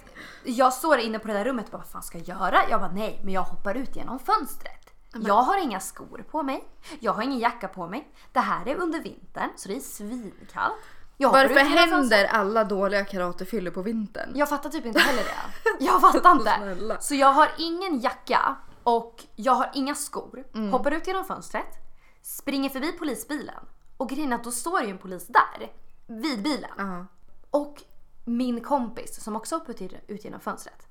[0.45, 2.59] jag står inne på det där rummet och bara vad fan ska jag göra?
[2.71, 4.80] Jag bara nej, men jag hoppar ut genom fönstret.
[5.15, 6.69] Jag har inga skor på mig.
[7.01, 8.09] Jag har ingen jacka på mig.
[8.33, 10.75] Det här är under vintern så det är svinkallt.
[11.17, 14.33] Jag Varför händer alla dåliga karatefyllor på vintern?
[14.35, 15.61] Jag fattar typ inte heller det.
[15.85, 16.97] Jag fattar inte.
[17.01, 20.45] Så jag har ingen jacka och jag har inga skor.
[20.55, 20.73] Mm.
[20.73, 21.75] Hoppar ut genom fönstret,
[22.23, 23.65] springer förbi polisbilen
[23.97, 25.73] och grejen är att då står ju en polis där
[26.07, 26.71] vid bilen.
[26.79, 27.07] Ja.
[27.51, 27.83] Och
[28.25, 29.75] min kompis som också hoppar
[30.07, 30.90] ut genom fönstret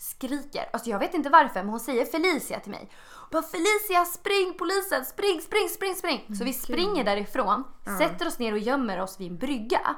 [0.00, 0.68] skriker.
[0.72, 2.90] Alltså jag vet inte varför men hon säger Felicia till mig.
[3.30, 6.36] Bara Felicia spring polisen, spring, spring, spring, spring.
[6.38, 7.64] Så vi springer därifrån,
[7.98, 9.96] sätter oss ner och gömmer oss vid en brygga.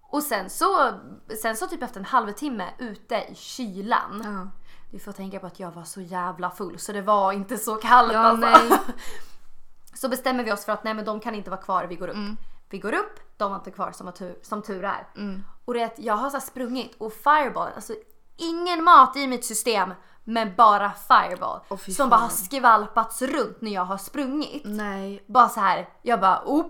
[0.00, 0.92] Och sen så,
[1.42, 4.50] sen så typ efter en halvtimme ute i kylan.
[4.90, 7.76] Du får tänka på att jag var så jävla full så det var inte så
[7.76, 8.46] kallt Ja, alltså.
[8.46, 8.78] nej.
[9.96, 12.08] Så bestämmer vi oss för att nej men de kan inte vara kvar, vi går
[12.08, 12.14] upp.
[12.16, 12.36] Mm.
[12.70, 15.06] Vi går upp, de var inte kvar som, var tur, som tur är.
[15.64, 17.94] Och det är att jag har så sprungit och fireball, alltså
[18.36, 19.94] ingen mat i mitt system
[20.24, 21.60] men bara fireball.
[21.86, 24.62] Fy som bara har skvalpats runt när jag har sprungit.
[24.64, 25.24] Nej.
[25.26, 26.66] Bara så här, jag bara oh,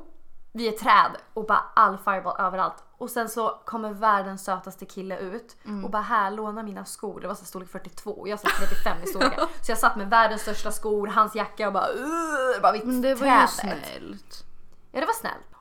[0.53, 2.75] vi är träd och bara all fireball överallt.
[2.99, 5.85] Och sen så kommer världens sötaste kille ut Mm.
[5.85, 7.21] och bara här låna mina skor.
[7.21, 9.39] Det var så storlek 42 och jag satt 35 i storlek.
[9.63, 13.03] så jag satt med världens största skor, hans jacka och bara, uh, bara vid Men
[13.03, 13.51] det var ju trädet.
[13.51, 14.45] snällt.
[14.93, 15.54] Ja det var snällt.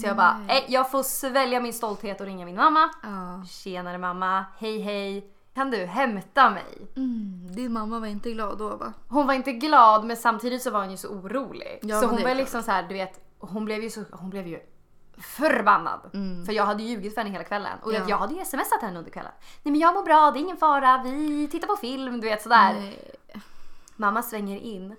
[0.00, 2.90] Så jag bara, eh, jag får svälja min stolthet och ringa min mamma.
[3.02, 3.44] Ja.
[3.48, 5.32] Tjenare mamma, hej hej.
[5.54, 6.86] Kan du hämta mig?
[6.96, 8.92] Mm, din mamma var inte glad då va?
[9.08, 11.78] Hon var inte glad men samtidigt så var hon ju så orolig.
[11.82, 14.46] Ja, så hon var liksom så här, du vet, hon blev ju så, hon blev
[14.46, 14.60] ju
[15.18, 16.00] förbannad.
[16.46, 17.78] För jag hade ljugit för henne hela kvällen.
[17.82, 18.02] Och Mm.
[18.02, 18.08] Ja.
[18.08, 19.32] jag hade ju smsat henne under kvällen.
[19.62, 22.42] Nej men jag mår bra, det är ingen fara, vi tittar på film, du vet
[22.42, 22.72] sådär.
[22.72, 23.10] Nej.
[23.96, 24.96] Mamma svänger in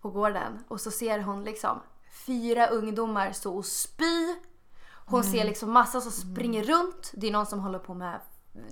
[0.00, 1.80] på gården och så ser hon liksom
[2.26, 4.34] fyra ungdomar stå och spy.
[5.06, 7.12] Hon ser liksom massa som springer runt.
[7.14, 8.20] Det är någon som håller på med...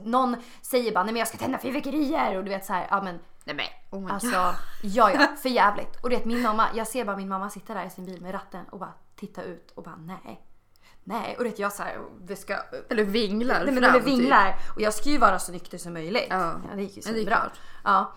[0.03, 3.03] Någon säger bara nej men jag ska tända fyrverkerier och du vet så här, ja
[3.03, 3.67] men nej men
[4.01, 6.03] Oh alltså ja ja för jävligt.
[6.03, 8.23] Och du vet min mamma, jag ser bara min mamma sitta där i sin bil
[8.23, 10.47] med ratten och bara titta ut och bara nej.
[11.05, 12.57] Nej och du vet jag så här, vi ska
[12.90, 14.05] Eller vinglar Nej men fram, typ.
[14.05, 14.55] vinglar.
[14.75, 16.27] Och jag ska ju vara så nykter som möjligt.
[16.31, 16.55] Ja.
[16.75, 17.51] det gick ju Ja, så bra.
[17.85, 18.12] Ja.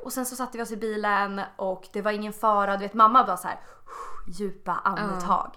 [0.00, 2.76] Och sen så satte vi oss i bilen och det var ingen fara.
[2.76, 3.60] Du vet mamma bara så här
[4.26, 5.54] djupa andetag.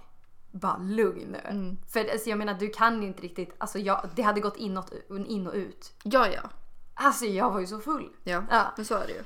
[0.51, 1.39] Bara lugn nu.
[1.49, 1.77] Mm.
[1.93, 5.47] För alltså, jag menar du kan inte riktigt, alltså jag, det hade gått inåt, in
[5.47, 5.93] och ut.
[6.03, 6.41] Ja ja.
[6.93, 8.09] Alltså jag var ju så full.
[8.23, 8.63] Ja, Ja.
[8.75, 9.23] men så är det ju.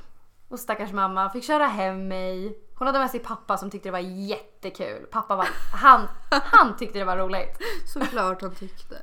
[0.48, 2.60] Och stackars mamma fick köra hem mig.
[2.76, 5.06] Hon hade med sig pappa som tyckte det var jättekul.
[5.12, 7.58] Pappa var, han, han tyckte det var roligt.
[7.94, 8.96] Såklart han tyckte.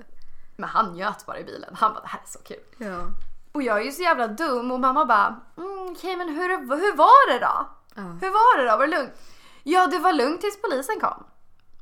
[0.56, 1.74] Men han njöt bara i bilen.
[1.74, 2.60] Han bara det här är så kul.
[2.78, 3.00] Ja.
[3.52, 6.96] Och jag är ju så jävla dum och mamma bara mm, okej men hur, hur
[6.96, 7.68] var det då?
[7.94, 8.02] Ja.
[8.02, 8.76] Hur var det då?
[8.76, 9.12] Var det lugnt?
[9.68, 11.24] Ja det var lugnt tills polisen kom.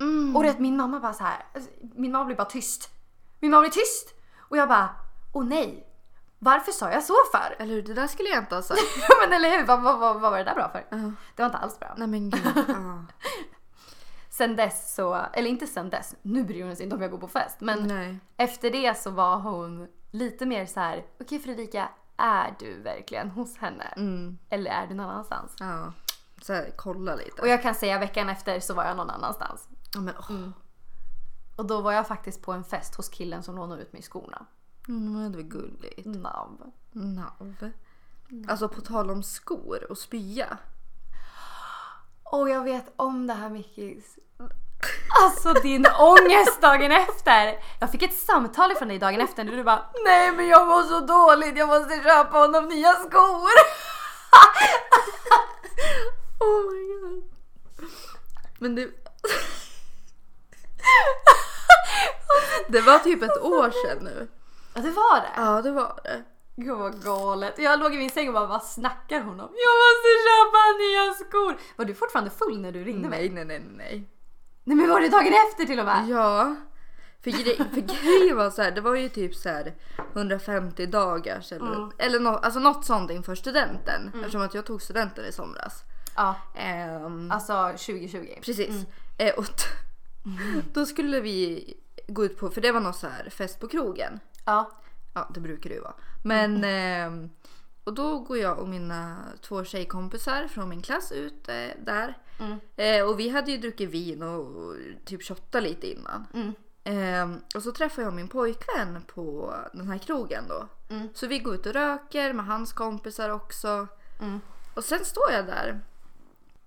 [0.00, 0.36] Mm.
[0.36, 1.46] Och det min mamma bara så här.
[1.54, 2.90] alltså, min mamma blir bara tyst.
[3.40, 4.14] Min mamma blir tyst.
[4.38, 4.88] Och jag bara
[5.32, 5.86] åh nej.
[6.38, 7.56] Varför sa jag så för?
[7.58, 8.80] Eller hur, det där skulle jag inte ha sagt.
[9.08, 10.86] Ja men eller hur, vad, vad, vad, vad var det där bra för?
[10.90, 10.96] Ja.
[11.36, 11.94] Det var inte alls bra.
[11.96, 12.42] Nej men gud.
[12.68, 13.04] Ja.
[14.30, 17.18] Sen dess så, eller inte sen dess, nu bryr hon sig inte om jag går
[17.18, 17.60] på fest.
[17.60, 18.18] Men Nej.
[18.36, 23.56] efter det så var hon lite mer så här: okej Fredrika, är du verkligen hos
[23.56, 23.84] henne?
[23.96, 24.38] Mm.
[24.50, 25.54] Eller är du någon annanstans?
[25.58, 25.92] Ja.
[26.46, 27.42] Så här, kolla lite.
[27.42, 29.68] Och jag kan säga veckan efter så var jag någon annanstans.
[29.94, 30.48] Ja, men, åh.
[31.57, 34.46] Och då var jag faktiskt på en fest hos killen som lånade ut mig skorna.
[34.88, 36.07] Mm, det var gulligt.
[36.07, 36.72] Nav.
[36.92, 37.54] Nav.
[38.48, 40.59] Alltså på tal om skor och spya.
[42.22, 44.18] Och jag vet om det här Mickis.
[45.22, 47.59] Alltså din ångest dagen efter.
[47.80, 50.83] Jag fick ett samtal från dig dagen efter när du bara Nej men jag var
[50.83, 53.50] så dåligt, jag måste köpa honom nya skor.
[56.44, 57.24] Oh my god.
[58.59, 58.88] Men det...
[62.68, 64.28] det var typ ett år sedan nu.
[64.74, 65.28] Ja det var det.
[65.37, 66.22] Ja det var det.
[66.57, 67.59] Gud vad galet.
[67.59, 69.50] Jag låg i min säng och bara vad snackar hon om?
[69.66, 71.57] Jag måste köpa nya skor.
[71.76, 73.30] Var du fortfarande full när du ringde mig?
[73.30, 74.09] Nej nej nej nej.
[74.64, 76.09] Nej men var det dagen efter till och med?
[76.09, 76.54] Ja.
[77.24, 79.74] För, grej, för grejen var så här, det var ju typ så här
[80.12, 81.90] 150 dagars eller, Mm.
[81.98, 84.12] eller nå, alltså något sånt inför studenten.
[84.14, 85.83] Eftersom att jag tog studenten i somras.
[86.16, 88.27] Ja, Ehm, alltså 2020.
[88.42, 88.87] Precis.
[89.18, 89.44] Eh, och
[90.72, 91.74] då skulle vi
[92.09, 94.20] gå ut på, för det var någon så här fest på krogen.
[94.44, 94.70] Ja.
[95.14, 95.94] Ja, det brukar det ju vara.
[96.24, 97.31] Men ehm,
[97.85, 102.18] och då går jag och mina två tjejkompisar från min klass ut eh, där.
[102.40, 102.59] Mm.
[102.77, 104.74] Eh, och vi hade ju druckit vin och
[105.05, 106.27] typ shottat lite innan.
[106.35, 106.53] Mm.
[106.85, 110.68] Ehm, och så träffar jag min pojkvän på den här krogen då.
[110.94, 111.09] Mm.
[111.14, 113.87] Så vi går ut och röker med hans kompisar också.
[114.20, 114.40] Mm.
[114.74, 115.81] Och sen står jag där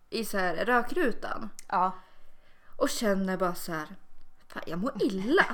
[0.10, 1.91] i så här rökrutan Ja.
[2.76, 3.88] och känner bara så här,
[4.48, 5.46] fan jag mår illa.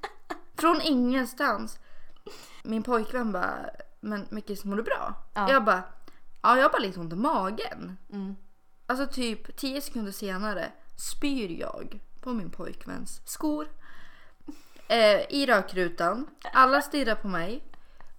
[0.58, 1.78] Från ingenstans.
[2.62, 5.14] Min pojkvän bara, men Mickis mår du bra?
[5.34, 5.50] Ja.
[5.50, 5.82] Jag bara,
[6.42, 7.96] Ja, jag har bara lite ont i magen.
[8.12, 8.36] Mm.
[8.86, 13.68] Alltså typ 10 sekunder senare spyr jag på min pojkväns skor.
[14.88, 16.26] Eh, I rökrutan.
[16.52, 17.64] Alla stirrar på mig.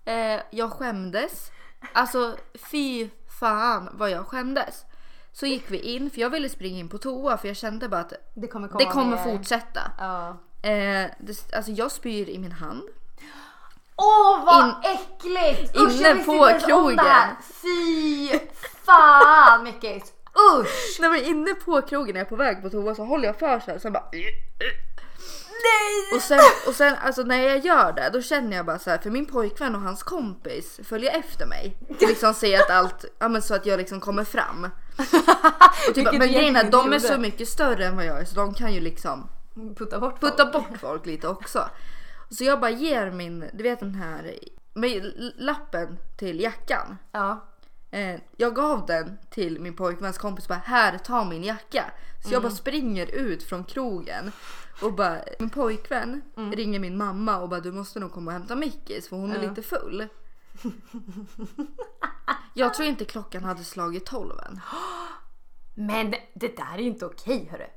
[0.05, 1.51] Eh, jag skämdes.
[1.93, 2.37] Alltså
[2.71, 4.85] fy fan vad jag skämdes.
[5.33, 8.01] Så gick vi in för jag ville springa in på toa för jag kände bara
[8.01, 9.23] att Det kommer komma det kommer mer.
[9.23, 9.81] fortsätta.
[9.99, 10.27] Ja.
[10.61, 12.81] Eh, det, alltså jag spyr i min hand.
[13.95, 15.75] Åh vad In- äckligt!
[15.75, 17.05] inne Usch, på krogen.
[17.61, 18.39] Fy
[18.85, 20.03] fan mycket.
[20.59, 20.97] Usch!
[20.99, 23.39] Jag är inne på krogen när jag är på väg på toa så håller jag
[23.39, 23.79] för så här.
[23.79, 24.09] Sen bara,
[25.63, 26.17] Nej!
[26.17, 28.97] och sen, och sen alltså när jag gör det då känner jag bara så här
[28.97, 31.77] för min pojkvän och hans kompis följer efter mig.
[31.89, 34.69] Och liksom ser att allt, ja men så att jag liksom kommer fram.
[35.89, 38.21] Och typ, Vilket men grejen är att de är så mycket större än vad jag
[38.21, 39.29] är så de kan ju liksom
[39.77, 41.69] Putta bort putta bort folk lite också.
[42.29, 44.35] Så jag bara ger min, du vet den här
[44.73, 46.97] med lappen till jackan.
[47.11, 47.52] Ja.
[47.93, 51.91] Eh, jag gav den till min pojkväns kompis bara här ta min jacka.
[52.23, 54.31] Så jag bara springer ut från krogen
[54.81, 58.55] och bara min pojkvän ringer min mamma och bara du måste nog komma och hämta
[58.55, 59.49] Mickis för hon är Ja.
[59.49, 60.07] lite full.
[62.53, 64.59] jag tror inte klockan hade slagit tolv än.
[65.87, 67.67] Men det, det där är ju inte okej hörru.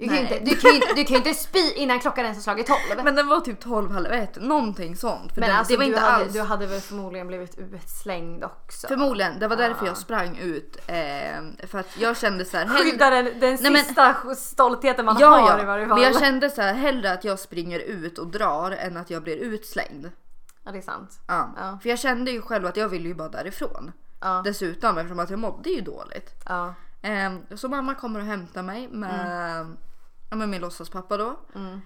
[0.00, 2.38] Du kan, ju inte, du, kan ju du kan ju inte spy innan klockan ens
[2.38, 3.04] har slagit tolv.
[3.04, 5.32] Men den var typ tolv, halv ett, någonting sånt.
[5.34, 6.32] För Men den, alltså det var du, inte hade, alls.
[6.32, 8.88] du hade väl förmodligen blivit utslängd också.
[8.88, 10.76] Förmodligen, det var därför jag sprang ut.
[10.86, 12.68] Eh, för att jag kände så här.
[12.68, 15.98] Skydda den, den Nej, men- sista stoltheten man Ja, har i varje fall.
[15.98, 19.22] Men jag kände så här hellre att jag springer ut och drar än att jag
[19.22, 20.10] blir utslängd.
[20.64, 21.20] Ja det är sant.
[21.28, 21.54] Ja.
[21.56, 21.78] Ja.
[21.82, 23.92] För jag kände ju själv att jag ville ju bara därifrån.
[24.20, 24.42] Ja.
[24.44, 26.30] Dessutom eftersom att jag mådde ju dåligt.
[26.48, 26.74] Ja.
[27.02, 29.76] Ehm, så mamma kommer och hämtar mig med,
[30.30, 31.36] ja, med min låtsaspappa då.
[31.54, 31.80] Mm.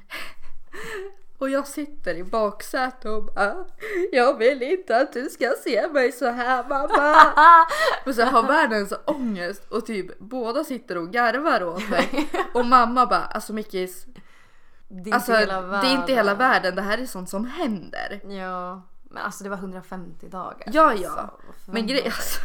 [1.39, 3.65] och jag sitter i baksätet och bara
[4.13, 7.33] Jag vill inte att du ska se mig så här mamma.
[8.07, 12.31] och så har världens ångest och typ båda sitter och garvar åt mig.
[12.55, 14.07] och mamma bara alltså Mickis
[14.89, 16.77] Det är Alltså inte hela det är inte hela världen.
[16.77, 18.21] det här är sånt som händer.
[18.29, 18.83] Ja.
[19.11, 20.69] Men alltså det var 150 dagar.
[20.73, 21.39] Ja Alltså, ja.
[21.67, 22.41] vad Men grej, förväntar alltså,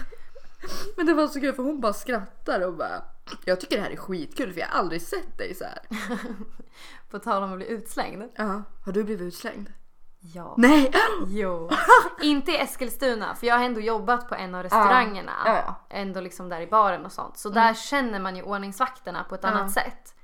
[0.98, 3.02] Men det var så kul för hon bara skrattar och bara
[3.45, 5.80] Jag tycker det här är skitkul för jag har aldrig sett dig så här.
[7.10, 8.24] På tal om att bli utslängd.
[8.36, 9.74] Ja, har du blivit utslängd?
[10.19, 10.56] Ja.
[10.58, 10.91] Nej!
[11.28, 11.69] Jo.
[12.22, 15.32] inte i Eskilstuna för jag har ändå jobbat på en av restaurangerna.
[15.45, 15.76] Ja, ja.
[15.89, 17.38] Ändå liksom där i baren och sånt.
[17.38, 19.50] Så där känner man ju ordningsvakterna på ett Ja.
[19.50, 20.15] annat sätt.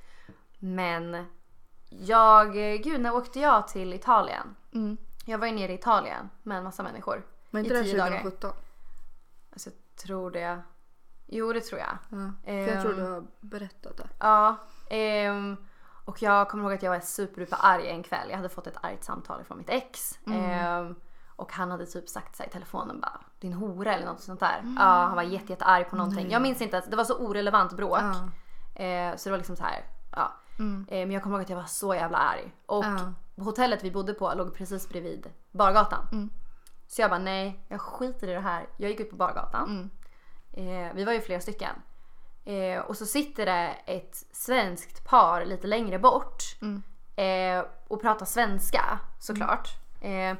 [0.59, 1.25] Men
[1.89, 4.55] jag, gud när åkte jag till Italien?
[4.73, 4.97] Mm.
[5.25, 7.25] Jag var ju nere i Italien med en massa människor.
[7.49, 8.21] Men I inte det tio dagar.
[8.21, 8.51] 2017?
[9.53, 10.61] Alltså tror det.
[11.27, 11.97] Jo det tror jag.
[12.09, 12.97] Ja, för jag tror Ehm.
[12.99, 14.07] du har berättat det.
[14.19, 14.55] Ja.
[14.89, 15.57] ehm,
[16.05, 18.27] och jag kommer ihåg att jag var superduper arg en kväll.
[18.29, 20.19] Jag hade fått ett argt samtal från mitt ex.
[20.27, 20.95] Ehm,
[21.35, 24.61] och han hade typ sagt så i telefonen bara din hora eller något sånt där.
[24.77, 26.31] Ja, han var jätte, jätte arg på någonting.
[26.31, 27.99] Jag minns inte, ens, det var så orelevant bråk.
[28.01, 29.17] Ja.
[29.17, 29.85] Så det var liksom så här.
[30.11, 30.31] Ja.
[30.59, 30.85] Mm.
[30.89, 32.53] Men jag kommer ihåg att jag var så jävla arg.
[32.65, 32.85] Och
[33.37, 36.29] hotellet vi bodde på låg precis bredvid bargatan.
[36.85, 36.91] Mm.
[36.91, 38.67] Så jag bara nej, jag skiter i det här.
[38.77, 39.89] Jag gick ut på bargatan.
[40.53, 40.87] Mm.
[40.87, 41.75] Eh, vi var ju flera stycken.
[42.45, 46.43] Eh, och så sitter det ett svenskt par lite längre bort.
[46.61, 46.83] Mm.
[47.15, 49.69] Eh, och pratar svenska såklart.
[50.01, 50.37] Eh,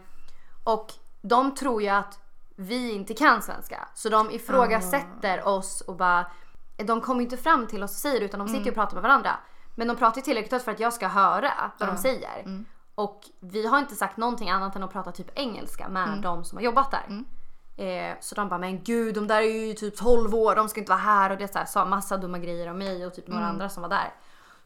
[0.64, 2.20] och de tror ju att
[2.56, 3.88] vi inte kan svenska.
[3.94, 6.32] Så de ifrågasätter oss och bara...
[6.78, 9.32] De kommer inte fram till oss och säger utan de sitter och pratar med varandra.
[9.76, 12.66] Men de pratar ju tillräckligt högt för att jag ska höra vad de säger.
[12.96, 16.58] Och vi har inte sagt någonting annat än att prata typ engelska med de som
[16.58, 17.06] har jobbat där.
[17.78, 20.80] Eh, så de bara men gud de där är ju typ 12 år, de ska
[20.80, 23.28] inte vara här och det så här, sa massa dumma grejer om mig och typ
[23.28, 24.14] några andra som var där.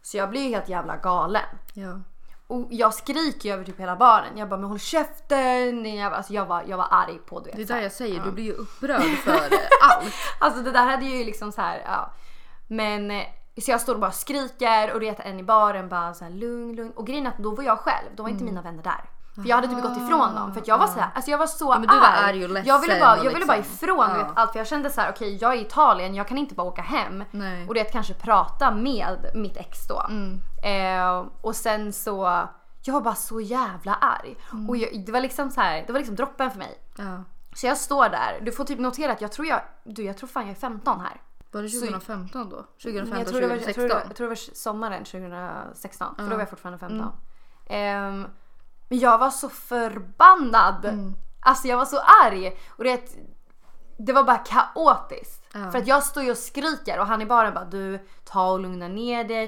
[0.02, 1.46] Så jag blir ju helt jävla galen.
[1.74, 2.00] Ja.
[2.48, 4.38] Och jag skriker ju över typ hela baren.
[4.38, 5.86] Jag bara men håll käften!
[5.86, 7.52] jävla-" Alltså jag var, jag var arg på det.
[7.56, 10.14] Det är där jag säger, du blir ju upprörd för allt.
[10.40, 12.14] Alltså det där hade ju liksom så här, ja.
[12.68, 13.24] Men eh,
[13.62, 16.32] så jag står och bara skriker och det är en i baren bara så här
[16.32, 16.92] lugn, lugn.
[16.96, 19.04] Och grejen är att då var jag själv, då var inte mina vänner där.
[19.36, 21.38] För jag hade typ gått ifrån dem för att jag var så här, alltså jag
[21.38, 22.44] var så men du var arg.
[22.44, 24.28] och ledsen jag ville bara, jag ville bara liksom- ifrån du Ja.
[24.28, 26.56] vet, allt för jag kände så här: okej jag är i Italien, jag kan inte
[26.56, 27.68] bara åka hem Nej.
[27.68, 30.02] och det kanske prata med mitt ex då.
[30.10, 30.42] Mm.
[30.64, 32.48] Eh, och sen så,
[32.84, 34.38] jag var bara så jävla arg.
[34.52, 34.70] Mm.
[34.70, 36.78] Och jag, det var liksom så här, det var liksom droppen för mig.
[36.98, 37.24] Ja.
[37.56, 40.28] Så jag står där, du får typ notera att jag tror jag, du jag tror
[40.28, 41.22] fan jag är 15 här.
[41.52, 42.56] Var det Så- 2015 då?
[42.56, 43.90] Men 2015, jag, tror det var, jag, 2016?
[43.90, 47.12] tror jag tror det var sommaren 2016, för då var jag fortfarande 15.
[47.70, 48.26] Ehm,
[48.90, 50.86] men jag var så förbannad.
[51.42, 52.58] Alltså jag var så arg.
[52.70, 53.02] Och det,
[53.98, 55.46] det var bara kaotiskt.
[55.54, 55.72] Ja.
[55.72, 58.60] För att jag står ju och skriker och han i baren bara du ta och
[58.60, 59.48] lugna ner dig.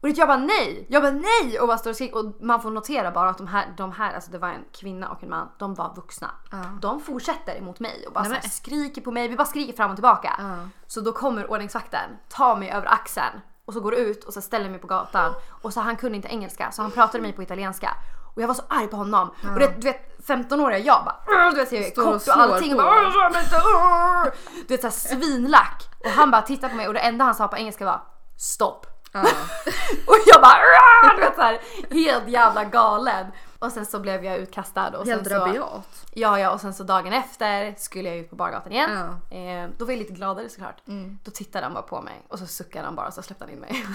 [0.00, 2.16] Och jag bara nej, jag bara nej och bara står och skriker.
[2.18, 5.08] Och man får notera bara att de här, de här, alltså det var en kvinna
[5.08, 6.30] och en man, de var vuxna.
[6.50, 6.58] Ja.
[6.80, 9.90] De fortsätter emot mig och bara Nej, men- skriker på mig, vi bara skriker fram
[9.90, 10.34] och tillbaka.
[10.38, 10.68] Ja.
[10.86, 14.70] Så då kommer ordningsvakten, tar mig över axeln och så går ut och så ställer
[14.70, 15.34] mig på gatan.
[15.62, 17.90] Och så han kunde inte engelska så han pratade med mig på italienska.
[18.34, 19.30] Och jag var så arg på honom.
[19.54, 22.42] Och det, du vet 15-åriga jag bara du vet jag är Står och kort och
[22.42, 22.72] allting.
[22.72, 24.24] Och bara,
[24.68, 25.82] du vet såhär svinlack.
[26.04, 28.00] Och han bara tittar på mig och det enda han sa på engelska var
[28.36, 28.86] stopp.
[29.24, 29.30] Ja.
[30.06, 31.58] Och jag bara vet såhär
[31.90, 33.26] helt jävla galen.
[33.58, 34.88] Och sen så blev jag utkastad.
[34.98, 36.04] Och Helt sen så, rabiat.
[36.14, 38.90] Ja, ja och sen så dagen efter skulle jag ut på bargatan igen.
[39.30, 39.36] Ja.
[39.36, 40.82] Eh, då var jag lite gladare såklart.
[40.88, 41.18] Mm.
[41.24, 43.54] Då tittade han bara på mig och så suckade han bara och så släppte han
[43.54, 43.86] in mig.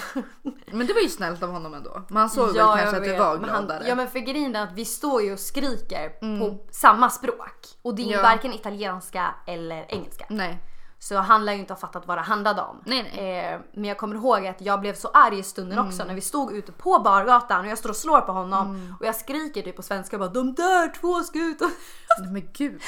[0.72, 2.02] Men det var ju snällt av honom ändå.
[2.10, 3.20] Man såg väl jag kanske att du vet.
[3.20, 3.84] var han- gladare.
[3.88, 7.68] Ja men för grejen är att vi står ju och skriker på samma språk.
[7.82, 8.22] Och det är ju Ja.
[8.22, 10.26] varken italienska eller engelska.
[10.30, 10.60] Nej.
[11.04, 12.82] Så han lär ju inte ha fattat vad det handlade om.
[12.86, 13.54] Nej, nej.
[13.54, 15.88] Eh, men jag kommer ihåg att jag blev så arg i stunden Mm.
[15.90, 19.06] också när vi stod ute på bargatan och jag står och slår på honom och
[19.06, 21.60] jag skriker typ på svenska bara de där två ska ut
[22.34, 22.82] Men gud.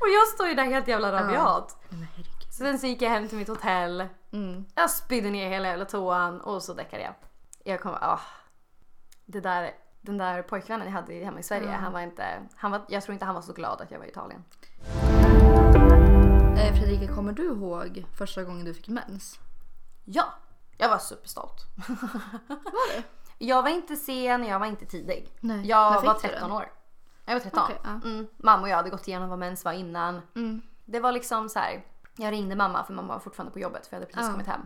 [0.00, 1.78] och jag står ju där helt jävla rabiat.
[1.90, 2.26] Herregud.
[2.58, 4.06] Sen så gick jag hem till mitt hotell.
[4.32, 4.64] Mm.
[4.74, 7.14] Jag spydde ner hela jävla toan och så däckade jag.
[7.64, 8.20] Jag kom, ah.
[9.26, 12.24] Det där, den där pojkvännen jag hade hemma i Sverige, han var inte,
[12.56, 14.44] han var, jag tror inte han var så glad att jag var i Italien.
[16.56, 19.38] Eh, Fredrika, kommer du ihåg första gången du fick mens?
[20.04, 20.24] Ja,
[20.76, 21.66] jag var superstolt.
[22.48, 23.02] Var det?
[23.38, 25.32] Jag var inte sen, jag var inte tidig.
[25.40, 25.66] Nej.
[25.66, 26.52] Jag var du 13 den?
[26.52, 26.72] år.
[27.24, 27.60] Jag var 13.
[27.64, 27.90] Okej, ja.
[27.90, 28.26] mm.
[28.36, 30.20] Mamma och jag hade gått igenom vad mens var innan.
[30.36, 30.62] Mm.
[30.84, 31.84] Det var liksom så här.
[32.16, 34.32] Jag ringde mamma för mamma var fortfarande på jobbet för jag hade precis Ja.
[34.32, 34.60] kommit hem.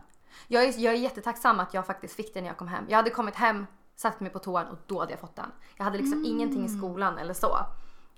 [0.49, 2.85] Jag är, jag är jättetacksam att jag faktiskt fick den när jag kom hem.
[2.89, 3.67] Jag hade kommit hem,
[3.97, 5.53] satt mig på toan och då hade jag fått den.
[5.77, 7.57] Jag hade liksom ingenting i skolan eller så.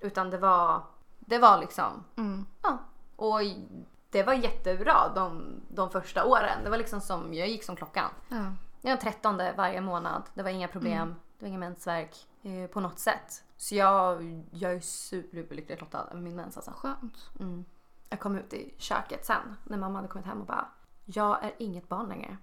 [0.00, 0.83] Utan det var,
[1.18, 2.46] det var liksom, Mm.
[2.62, 2.79] ja.
[3.16, 3.40] Och
[4.11, 6.64] det var jättebra de, de första åren.
[6.64, 8.11] Det var liksom som, jag gick som klockan.
[8.29, 8.52] Ja.
[8.81, 10.22] Jag var 13 varje månad.
[10.35, 11.14] Det var inga problem.
[11.38, 13.42] Det var ingen mensvärk eh, på något sätt.
[13.57, 16.72] Så jag, jag är superlyckligt lottad över min mens alltså.
[16.76, 17.31] Skönt.
[17.40, 17.64] Mm.
[18.09, 20.68] Jag kom ut i köket sen när mamma hade kommit hem och bara
[21.05, 22.37] Jag är inget barn längre.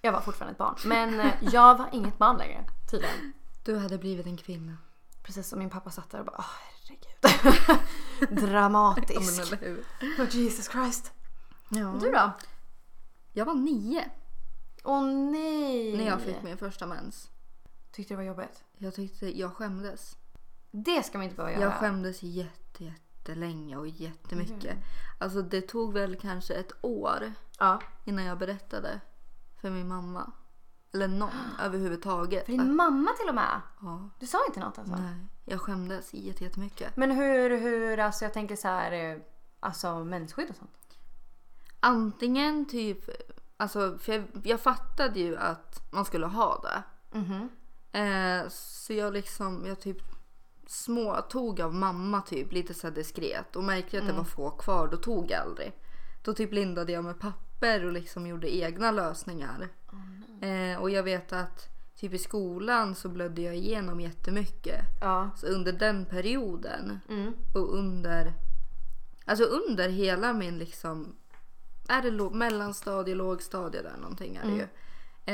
[0.00, 0.76] Jag var fortfarande ett barn.
[0.84, 3.32] Men eh, jag var inget barn längre tydligen.
[3.64, 4.76] Du hade blivit en kvinna.
[5.24, 7.14] Precis som min pappa satt där och bara Åh herregud.
[8.20, 9.62] Ja, men Dramatisk.
[9.62, 9.84] hur?
[10.18, 11.12] Oh, Jesus Christ.
[11.68, 11.96] Ja.
[12.00, 12.32] Du då?
[13.32, 14.10] Jag var nio
[14.84, 15.96] Åh nej.
[15.96, 17.30] när jag fick min första mens.
[17.92, 18.64] Tyckte det var jobbigt.
[18.78, 20.16] Jag tyckte jag skämdes.
[20.70, 21.62] Det ska man inte behöva göra.
[21.62, 24.76] Jag skämdes jätte, jättelänge och jättemycket.
[25.18, 27.80] Alltså det tog väl kanske ett år Ja.
[28.04, 29.00] innan jag berättade
[29.60, 30.32] för min mamma.
[30.94, 31.30] Eller någon
[31.62, 32.44] överhuvudtaget.
[32.44, 33.60] För din mamma till och med.
[33.80, 34.96] Ja, Du sa inte något alltså?
[34.96, 35.14] nej.
[35.44, 36.96] Jag skämdes jätte- jättemycket.
[36.96, 39.18] Men hur, hur, alltså jag tänker så här, eh,
[39.60, 40.70] alltså mensskydd och sånt.
[41.80, 43.10] Antingen typ,
[43.56, 46.82] alltså för jag, jag fattade ju att man skulle ha det.
[47.18, 47.48] Mhm.
[47.92, 49.98] Eh, så jag liksom, jag typ
[50.66, 54.88] små tog av mamma typ lite så diskret och märkte att det var få kvar
[54.90, 55.72] då tog jag aldrig.
[56.24, 59.68] Då typ lindade jag med papper och liksom gjorde egna lösningar.
[60.40, 64.80] eh, och jag vet att typ i skolan så blödde jag igenom jättemycket.
[65.00, 65.30] Ja.
[65.36, 67.32] Så under den perioden Mm.
[67.54, 68.32] och under
[69.26, 71.16] Alltså under hela min liksom
[71.88, 74.66] Är det lå- mellanstadie, lågstadie där någonting är det ju.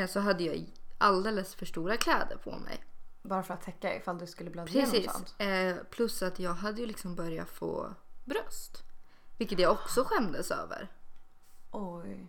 [0.00, 0.66] Eh, så hade jag
[0.98, 2.84] alldeles för stora kläder på mig.
[3.22, 5.12] Bara för att täcka ifall du skulle blöda igenom Precis.
[5.12, 5.34] sånt.
[5.38, 8.84] Eh, plus att jag hade ju liksom börjat få bröst.
[9.40, 10.88] Vilket jag också skämdes över.
[11.70, 12.26] Oj.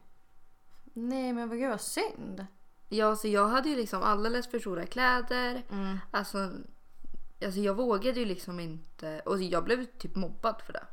[0.94, 2.46] Nej men vad gud vad synd.
[2.90, 5.64] Ja, så jag hade ju liksom alldeles för stora kläder.
[5.72, 6.00] Mm.
[6.12, 6.38] Alltså,
[7.46, 9.20] alltså jag vågade ju liksom inte.
[9.26, 10.84] Och jag blev typ mobbad för det.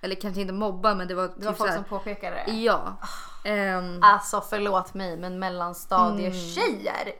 [0.00, 2.52] Eller kanske inte mobbad men det var typ Det var så folk som påpekade det.
[2.52, 2.96] Ja.
[3.44, 7.12] Ehm, Alltså förlåt mig men mellanstadietjejer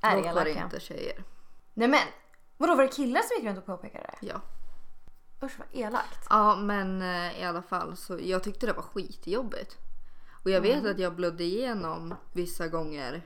[0.00, 0.64] är dock var det elaka.
[0.64, 1.24] inte tjejer.
[1.74, 2.00] Nej men
[2.56, 4.26] vadå var det killar som gick runt och påpekade det?
[4.26, 4.40] Ja.
[5.42, 6.26] Usch vad elakt.
[6.30, 9.76] Ja men eh, i alla fall så jag tyckte det var skitjobbigt.
[10.44, 13.22] Och jag vet att jag blödde igenom vissa gånger.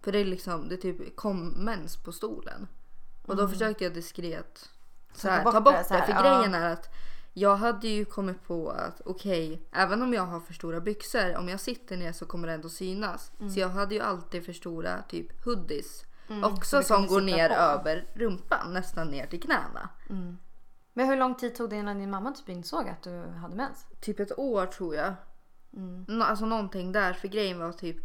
[0.00, 2.68] För det är liksom, det typ kom mens på stolen.
[3.26, 4.70] Och då försökte jag diskret
[5.14, 6.22] så här, ta bort det, för ja.
[6.22, 6.94] grejen är att
[7.32, 11.48] jag hade ju kommit på att okej, även om jag har för stora byxor, om
[11.48, 13.32] jag sitter ner så kommer det ändå synas.
[13.54, 16.04] Så jag hade ju alltid för stora typ hoodies.
[16.26, 17.54] så också som går ner på.
[17.54, 19.88] över rumpan, nästan ner till knäna.
[20.92, 23.86] Men hur lång tid tog det innan din mamma typ insåg att du hade mens?
[24.00, 25.14] typ ett år tror jag.
[25.76, 26.04] Mm.
[26.08, 27.12] Nå- Alltså någonting där.
[27.12, 27.96] För grejen var typ.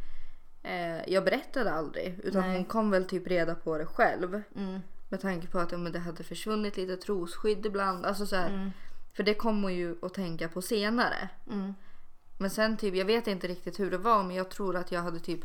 [0.63, 2.19] Eh, jag berättade aldrig.
[2.23, 2.55] Utan Nej.
[2.55, 4.41] hon kom väl typ reda på det själv.
[4.55, 4.79] Mm.
[5.09, 8.05] Med tanke på att ja, men det hade försvunnit lite trosskydd ibland.
[8.05, 8.71] Alltså så här, Mm.
[9.13, 11.29] För det kom hon ju att tänka på senare.
[11.51, 11.73] Mm.
[12.39, 15.01] Men sen typ, jag vet inte riktigt hur det var men jag tror att jag
[15.01, 15.39] hade typ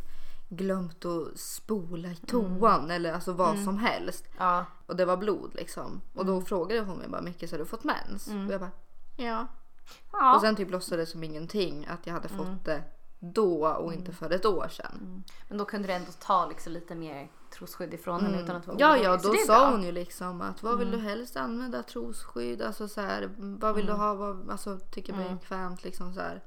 [0.57, 4.25] glömt att spola i toan eller alltså vad som helst.
[4.39, 4.65] Ja.
[4.87, 6.01] Och det var blod liksom.
[6.15, 8.29] Och då frågade hon mig bara Micke så har du fått mens?
[8.29, 8.71] Och jag bara
[9.17, 9.47] ja.
[10.13, 10.35] ja.
[10.35, 12.83] Och sen typ låtsades som ingenting att jag hade fått det
[13.25, 15.25] då och inte för ett år sedan.
[15.49, 18.77] Men då kunde du ändå ta liksom lite mer trosskydd ifrån henne utan att vara
[18.81, 22.63] Ja, ja, då sa hon ju liksom att vad vill du helst använda trosskydd?
[22.63, 24.15] Alltså så här, vad vill du ha?
[24.15, 26.43] Vad, alltså tycker bekvämt liksom så här.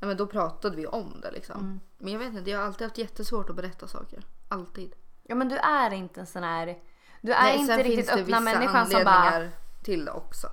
[0.00, 1.80] Ja, men då pratade vi om det liksom.
[1.98, 4.24] Men jag vet inte, jag har alltid haft jättesvårt att berätta saker.
[4.48, 4.94] Alltid.
[5.22, 6.78] Ja men du är inte en sån här...
[7.20, 9.48] Du är Nej, inte riktigt öppna människan som bara...
[9.82, 10.46] till det också.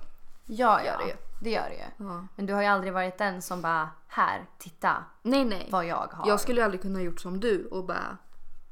[0.56, 1.16] Ja, gör det ju.
[1.40, 2.06] Det gör det ju.
[2.06, 2.26] Ja.
[2.36, 5.68] Men du har ju aldrig varit den som bara, här, titta Nej, nej.
[5.70, 6.28] vad jag har.
[6.28, 8.16] Jag skulle aldrig kunna gjort som du och bara,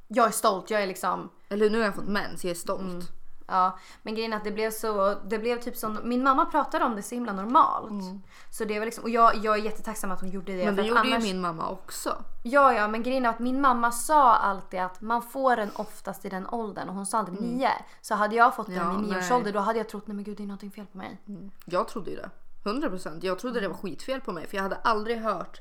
[0.08, 1.30] Jag är stolt, jag är liksom...
[1.48, 2.80] eller nu har jag fått mens, jag är stolt.
[2.80, 3.02] Mm.
[3.50, 6.84] Ja, men grejen är att det blev så, det blev typ som, min mamma pratade
[6.84, 8.22] om det så himla normalt.
[8.50, 10.62] Så det var liksom, och jag, jag är jättetacksam att hon gjorde det.
[10.62, 10.74] Mm.
[10.74, 12.16] Men det gjorde annars, ju min mamma också.
[12.42, 16.24] Ja, ja, men grejen är att min mamma sa alltid att man får den oftast
[16.24, 17.70] i den åldern och hon sa aldrig nio.
[18.00, 18.86] Så hade jag fått den Mm.
[18.92, 19.38] Ja, vid nio års nej.
[19.38, 21.20] ålder då hade jag trott nej men gud det är någonting fel på mig.
[21.64, 22.30] Jag trodde ju det.
[22.64, 23.18] 100%.
[23.22, 23.76] Jag trodde det Mm.
[23.76, 25.60] var skitfel på mig för jag hade aldrig hört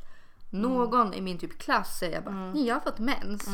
[0.50, 2.52] någon i min typ klass säga bara Mm.
[2.52, 3.47] "Nej, jag har fått mens.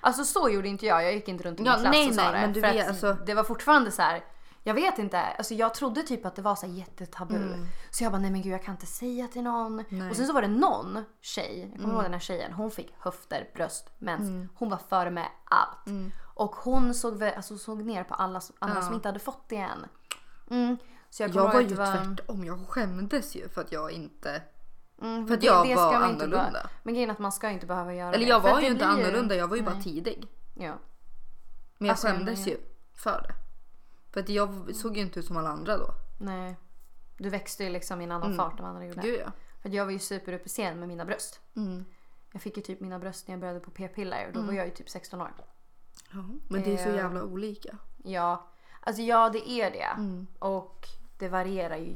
[0.00, 2.14] Alltså så gjorde inte jag, jag gick inte runt i min Ja, klass nej, och
[2.14, 2.40] sa nej, det.
[2.40, 4.24] men du vet, alltså- Det var fortfarande så här.
[4.64, 7.36] Jag vet inte, alltså jag trodde typ att det var så jättetabu.
[7.36, 7.66] Mm.
[7.90, 9.78] Så jag bara nej men gud jag kan inte säga till någon.
[10.10, 11.94] Och sen så var det någon tjej, jag kommer Mm.
[11.96, 14.50] ihåg den här tjejen, hon fick höfter, bröst, mens.
[14.54, 15.86] Hon var före med allt.
[15.86, 16.10] Mm.
[16.34, 19.86] Och hon såg, alltså, såg ner på alla andra som inte hade fått det än.
[20.50, 20.76] Mm.
[21.10, 21.86] Så jag, Jag var ju var...
[21.96, 22.44] tvärtom.
[22.44, 24.42] Jag skämdes ju för att jag inte...
[25.00, 26.50] Mm, för att det- jag det var man inte annorlunda.
[26.50, 28.30] behöva- Men grejen är att man ska inte behöva göra Eller det.
[28.30, 29.82] jag För var ju det inte blir annorlunda, jag var ju bara Nej.
[29.84, 30.26] tidig.
[30.54, 30.78] Ja.
[31.78, 32.56] Men jag Alltså, skämdes ju
[32.94, 33.34] för det.
[34.12, 35.94] För att jag såg ju inte ut som alla andra då.
[36.20, 36.56] Nej.
[37.18, 39.00] Du växte ju liksom i en annan fart än vad andra gjorde.
[39.00, 39.10] Mm.
[39.12, 39.32] Gud ja.
[39.62, 41.40] För att jag var ju super sen med mina bröst.
[41.56, 41.84] Mm.
[42.32, 44.66] Jag fick ju typ mina bröst när jag började på p-piller och då var jag
[44.66, 45.32] ju typ 16 år.
[46.12, 46.24] ja.
[46.48, 46.96] Men det är så Eh.
[46.96, 47.76] jävla olika.
[48.04, 48.46] Ja,
[48.80, 49.82] alltså ja det är det.
[49.96, 50.26] Mm.
[50.38, 50.86] Och
[51.18, 51.92] det varierar ju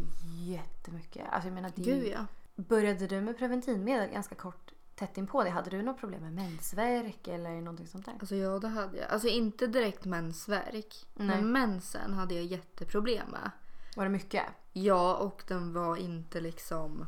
[0.53, 1.26] jättemycket.
[1.30, 2.26] Alltså jag menar det Gud ja.
[2.57, 5.50] Började du med preventivmedel ganska kort tätt in på det?
[5.50, 8.14] Hade du något problem med mensvärk eller någonting sånt där?
[8.20, 9.11] Alltså ja, det hade jag.
[9.11, 11.07] Alltså inte direkt mensvärk.
[11.14, 11.26] Nej.
[11.26, 13.50] Men mensen hade jag jätteproblem med.
[13.96, 14.42] Var det mycket?
[14.72, 17.07] Ja, och den var inte liksom...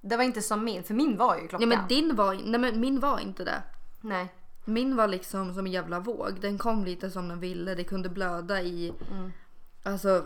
[0.00, 1.68] Det var inte som min, för min var ju Nej klockan.
[1.68, 3.62] men din var, nej men min var inte det.
[4.00, 4.34] Nej.
[4.64, 6.40] Min var liksom som en jävla våg.
[6.40, 7.74] Den kom lite som den ville.
[7.74, 8.92] Det kunde blöda i
[9.82, 10.24] alltså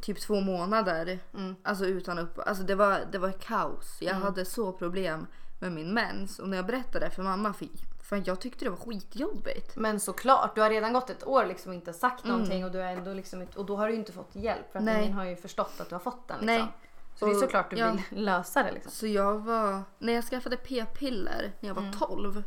[0.00, 1.18] typ två månader.
[1.62, 2.38] Alltså utan upp.
[2.46, 3.98] Alltså det var, det var kaos.
[4.00, 5.26] Jag hade så problem
[5.60, 6.38] med min mens.
[6.38, 7.68] Och när jag berättade det för mamma, för,
[8.02, 9.76] för jag tyckte det var skitjobbigt.
[9.76, 12.92] Men såklart, du har redan gått ett år liksom inte sagt någonting och, du är
[12.96, 15.02] ändå liksom, och då har du inte fått hjälp för att Nej.
[15.04, 16.36] ingen har ju förstått att du har fått den.
[16.36, 16.46] Liksom.
[16.46, 16.66] Nej.
[17.14, 17.90] Så det är Och- såklart du ja.
[17.92, 18.72] vill lösa det.
[18.72, 18.92] Liksom.
[18.92, 22.42] Så jag var, när jag skaffade p-piller när jag var 12.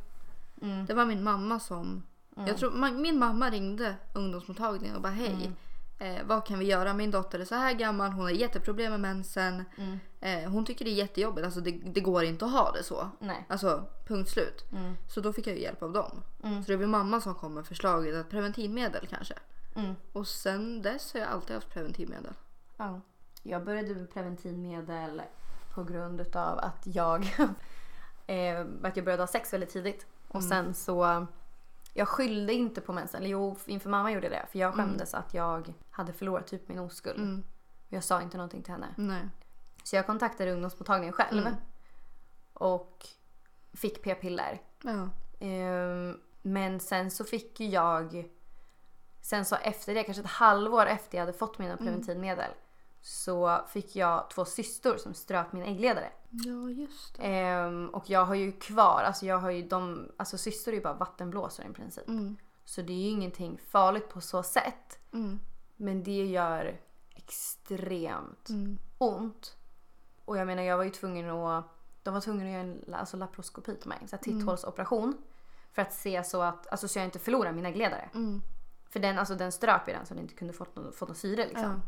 [0.87, 2.03] Det var min mamma som,
[2.35, 5.51] jag tror ma- min mamma ringde ungdomsmottagningen och bara hej.
[6.01, 6.93] Eh, vad kan vi göra?
[6.93, 9.63] Min dotter är så här gammal, hon har jätteproblem med mensen.
[10.19, 13.09] Eh, hon tycker det är jättejobbigt, alltså det, det går inte att ha det så.
[13.19, 13.45] Nej.
[13.49, 14.65] Alltså punkt slut.
[15.07, 16.23] Så då fick jag ju hjälp av dem.
[16.41, 19.33] Så det var mamma som kom med förslaget att preventivmedel kanske.
[19.75, 19.95] Mm.
[20.13, 22.33] Och sen dess har jag alltid haft preventivmedel.
[22.77, 23.01] Ja.
[23.43, 25.21] Jag började med preventivmedel
[25.73, 27.23] på grund utav att jag,
[28.27, 30.05] eh, att jag började ha sex väldigt tidigt.
[30.27, 31.27] Och sen så,
[31.93, 33.19] jag skyllde inte på mensen.
[33.19, 34.45] Eller jo, inför mamma gjorde jag det.
[34.51, 37.19] För jag skämdes att jag hade förlorat typ min oskuld.
[37.19, 37.43] Mm.
[37.89, 38.95] Jag sa inte någonting till henne.
[38.97, 39.29] Nej.
[39.83, 41.47] Så jag kontaktade ungdomsmottagningen själv.
[42.53, 43.07] Och
[43.73, 44.61] fick p-piller.
[44.83, 45.09] Ja.
[45.39, 48.29] Ehm, men sen så fick ju jag...
[49.21, 52.51] Sen så efter det, kanske ett halvår efter jag hade fått mina preventivmedel.
[53.01, 56.11] Så fick jag två systor som ströp min äggledare.
[56.29, 57.23] ja, just det.
[57.23, 60.83] Ehm, och jag har ju kvar, alltså jag har ju de, alltså systor är ju
[60.83, 62.07] bara vattenblåsare i princip.
[62.07, 62.37] Mm.
[62.65, 64.99] Så det är ju ingenting farligt på så sätt.
[65.13, 65.39] Mm.
[65.81, 66.79] Men det gör
[67.15, 68.77] extremt Mm.
[68.97, 69.55] ont.
[70.25, 71.65] Och jag menar jag var ju tvungen att,
[72.03, 75.17] de var tvungna att göra en alltså, laparoskopi till mig, så här titthålsoperation.
[75.73, 78.09] För att se så att, alltså så jag inte förlorar min äggledare.
[78.13, 78.41] Mm.
[78.89, 81.17] För den, alltså, den ströp ju den så den inte kunde fått något, fått något
[81.17, 81.81] syre liksom.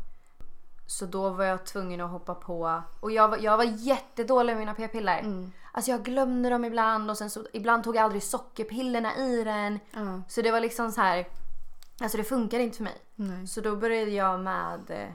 [0.86, 2.82] Så då var jag tvungen att hoppa på.
[3.00, 5.18] Och jag var, jag var jättedålig med mina p-piller.
[5.20, 5.52] Mm.
[5.72, 9.80] Alltså jag glömde dem ibland och sen så ibland tog jag aldrig sockerpillerna i den.
[9.90, 10.22] Ja.
[10.28, 11.26] Så det var liksom så här.
[12.00, 13.02] Alltså det funkar inte för mig.
[13.14, 13.46] Nej.
[13.46, 15.08] Så då började jag med, eh,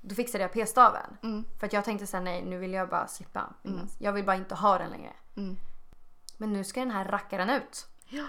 [0.00, 1.16] då fixade jag p-staven.
[1.22, 1.44] Mm.
[1.60, 3.54] För att jag tänkte såhär, nej nu vill jag bara slippa.
[3.98, 5.12] Jag vill bara inte ha den längre.
[5.36, 5.56] Mm.
[6.36, 7.86] Men nu ska den här rackaren ut.
[8.08, 8.26] Ja.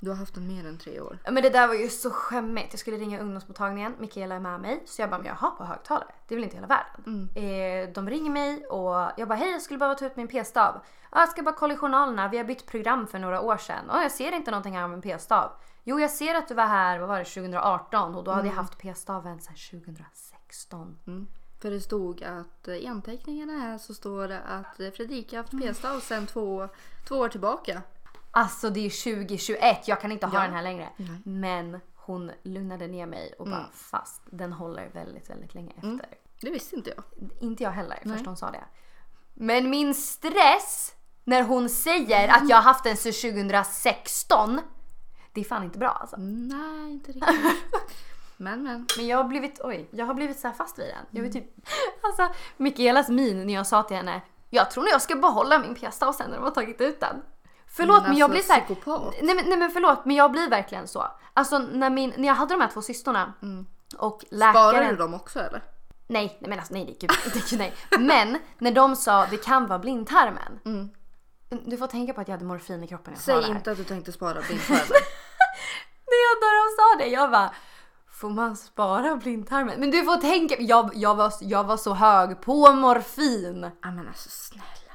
[0.00, 1.18] Du har haft den mer än tre år.
[1.24, 2.68] Men det där var ju så skämmigt.
[2.70, 4.82] Jag skulle ringa ungdomsmottagningen, Mikaela är med mig.
[4.86, 6.08] Så jag bara, men jaha på högtalare?
[6.28, 7.28] Det är väl inte hela världen?
[7.34, 10.80] Eh, de ringer mig och jag bara, hej jag skulle behöva ta ut min p-stav.
[11.12, 13.90] Ja, jag ska bara kolla i journalerna, vi har bytt program för några år sedan.
[13.90, 15.50] Och jag ser inte någonting här om en p-stav.
[15.84, 18.54] Jo jag ser att du var här, vad var det, 2018 och då hade jag
[18.54, 20.98] haft p-staven sedan 2016.
[21.06, 21.26] Mm.
[21.60, 25.42] För det stod att eh, i anteckningarna här så står det att eh, Fredrika har
[25.42, 26.68] haft p-stav sedan två,
[27.08, 27.82] två år tillbaka.
[28.36, 30.42] Alltså det är 2021, jag kan inte ha Ja.
[30.42, 30.88] den här längre.
[30.96, 31.20] Nej.
[31.24, 33.70] Men hon lugnade ner mig och bara Mm.
[33.72, 36.08] fast den håller väldigt, väldigt länge efter.
[36.40, 37.04] Det visste inte jag.
[37.40, 38.14] Inte jag heller Nej.
[38.14, 38.64] först hon sa det.
[39.34, 44.60] Men min stress när hon säger att jag har haft den sedan 2016.
[45.32, 46.16] Det är fan inte bra alltså.
[46.18, 47.34] Nej, inte riktigt.
[48.36, 48.86] men men.
[48.96, 51.04] Men jag har blivit, oj, jag har blivit så här fast vid den.
[51.10, 51.44] Jag vill typ,
[52.02, 54.20] alltså Mikaelas min när jag sa till henne,
[54.50, 57.22] jag tror nog jag ska behålla min p-stav sen när de har tagit ut den.
[57.76, 59.14] Förlåt men, Men jag alltså, blir så här, psykopat.
[59.22, 61.06] nej, men, nej men förlåt men jag blir verkligen så.
[61.34, 63.32] Alltså när, min, när jag hade de här två systrarna
[63.96, 64.54] och läkaren...
[64.54, 65.62] Sparar du dem också eller?
[66.06, 67.74] Nej, nej men alltså nej, är gud, nej.
[67.98, 70.60] Men när de sa det kan vara blindtarmen.
[70.64, 70.88] Mm.
[71.64, 73.76] Du får tänka på att jag hade morfin i kroppen när jag Säg inte att
[73.76, 74.86] du tänkte spara blindtarmen.
[76.06, 77.50] När jag när de sa det, jag bara
[78.20, 79.80] Får man spara blindtarmen?
[79.80, 83.70] Men du får tänka, jag, jag, var, jag var så hög på morfin.
[83.82, 84.85] ja men alltså snälla.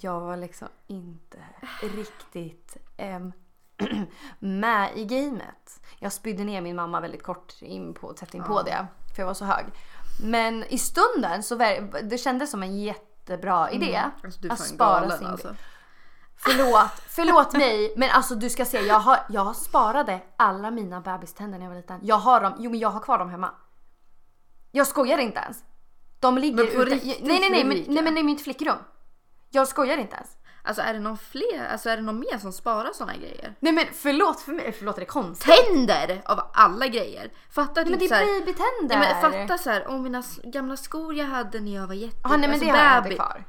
[0.00, 1.38] Jag var liksom inte
[1.82, 3.32] riktigt ehm,
[4.38, 5.80] med i gamet.
[5.98, 8.86] Jag spydde ner min mamma väldigt kort in på, tätt in på det.
[9.14, 9.66] För jag var så hög.
[10.22, 11.54] Men i stunden så
[12.02, 14.02] det kändes som en jättebra idé.
[14.24, 15.56] Alltså du är att spara galen sin alltså.
[16.36, 17.94] Förlåt, förlåt mig.
[17.96, 21.76] Men alltså du ska se, jag, har, jag sparade alla mina bebiständer när jag var
[21.76, 22.00] liten.
[22.02, 23.50] Jag har dem, jo men jag har kvar dem hemma.
[24.72, 25.64] Jag skojar inte ens.
[26.20, 26.94] De ligger Men på ute.
[26.94, 28.76] riktigt, Nej nej nej, men, nej men är mitt flickrum.
[29.50, 30.28] Jag skojar inte ens.
[30.62, 33.54] Alltså är det någon fler, alltså är det någon mer som sparar såna grejer?
[33.60, 35.54] Nej men förlåt för mig, förlåt är det konstigt?
[35.54, 37.30] Tänder av alla grejer.
[37.50, 38.40] Fatta Nej, men typ det är såhär.
[38.40, 38.96] babytänder.
[38.98, 42.16] Nej, men fatta så här, om mina gamla skor jag hade när jag var jätte...
[42.22, 43.44] Ah, nej men alltså det har jag inte baby- kvar.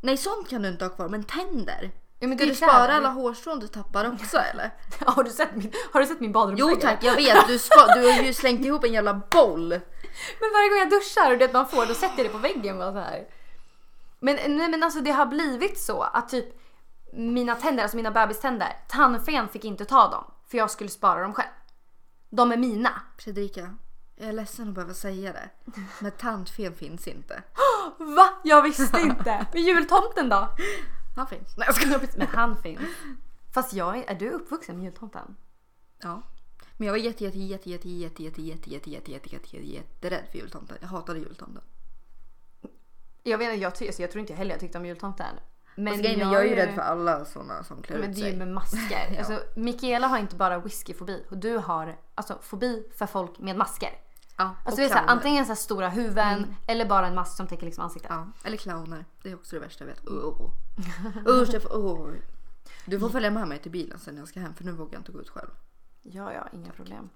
[0.00, 1.90] Nej sånt kan du inte ha kvar, men tänder.
[2.18, 2.94] Ja, men Ska du spara kläder.
[2.94, 4.70] alla hårstrån du tappar också eller?
[5.06, 6.70] Har du sett min, har du sett min badrumsvägg?
[6.74, 7.48] Jo tack, jag vet.
[7.48, 9.68] Du, spa, du har ju slängt ihop en jävla boll.
[10.40, 12.78] Men varje gång jag duschar och det man får då sätter jag det på väggen
[12.78, 13.24] bara så här.
[14.20, 16.60] Men nej men alltså det har blivit så att typ
[17.12, 21.34] mina tänder, alltså mina bebiständer, tandfen fick inte ta dem för jag skulle spara dem
[21.34, 21.50] själv.
[22.30, 23.02] De är mina.
[23.18, 23.76] Fredrika,
[24.16, 25.50] jag är ledsen att behöva säga det.
[26.00, 27.42] Men tandfen finns inte.
[27.98, 28.28] Va?
[28.44, 29.46] Jag visste inte.
[29.52, 30.48] Men jultomten då?
[31.16, 31.56] Han finns.
[31.56, 32.00] Nej jag skojar.
[32.16, 32.80] Men han finns.
[33.54, 35.36] Fast jag är, är du uppvuxen med jultomten?
[36.02, 36.22] Ja.
[36.76, 39.66] Men jag var jätte, jätte, jätte, jätte, jätte, jätte, jätte, jätte, jätte, jätte, jätte, jätte,
[39.66, 40.76] jätterädd för jultomten.
[40.80, 41.62] Jag hatade jultomten.
[43.22, 45.34] Jag vet inte, jag, ty- alltså jag tror inte heller jag tyckte om jultomten.
[45.74, 48.22] Men grejen är, jag är ju rädd för alla såna som klär Men ut det
[48.22, 48.38] är ju sig.
[48.38, 49.10] med masker.
[49.12, 49.18] Ja.
[49.18, 53.90] Alltså, Mikaela har inte bara whiskyfobi och du har alltså, fobi för folk med masker.
[54.36, 55.12] Ja, Alltså och det är så här, clowner.
[55.16, 58.10] antingen så här stora huvuden eller bara en mask som täcker liksom ansiktet.
[58.10, 59.04] Ja, eller clowner.
[59.22, 60.06] Det är också det värsta jag vet.
[60.06, 60.50] Oh.
[61.26, 62.14] Usch, jag får, oh.
[62.84, 64.92] Du får följa med mig till bilen sen när jag ska hem för nu vågar
[64.92, 65.50] jag inte gå ut själv.
[66.02, 67.08] Ja, ja, inga problem.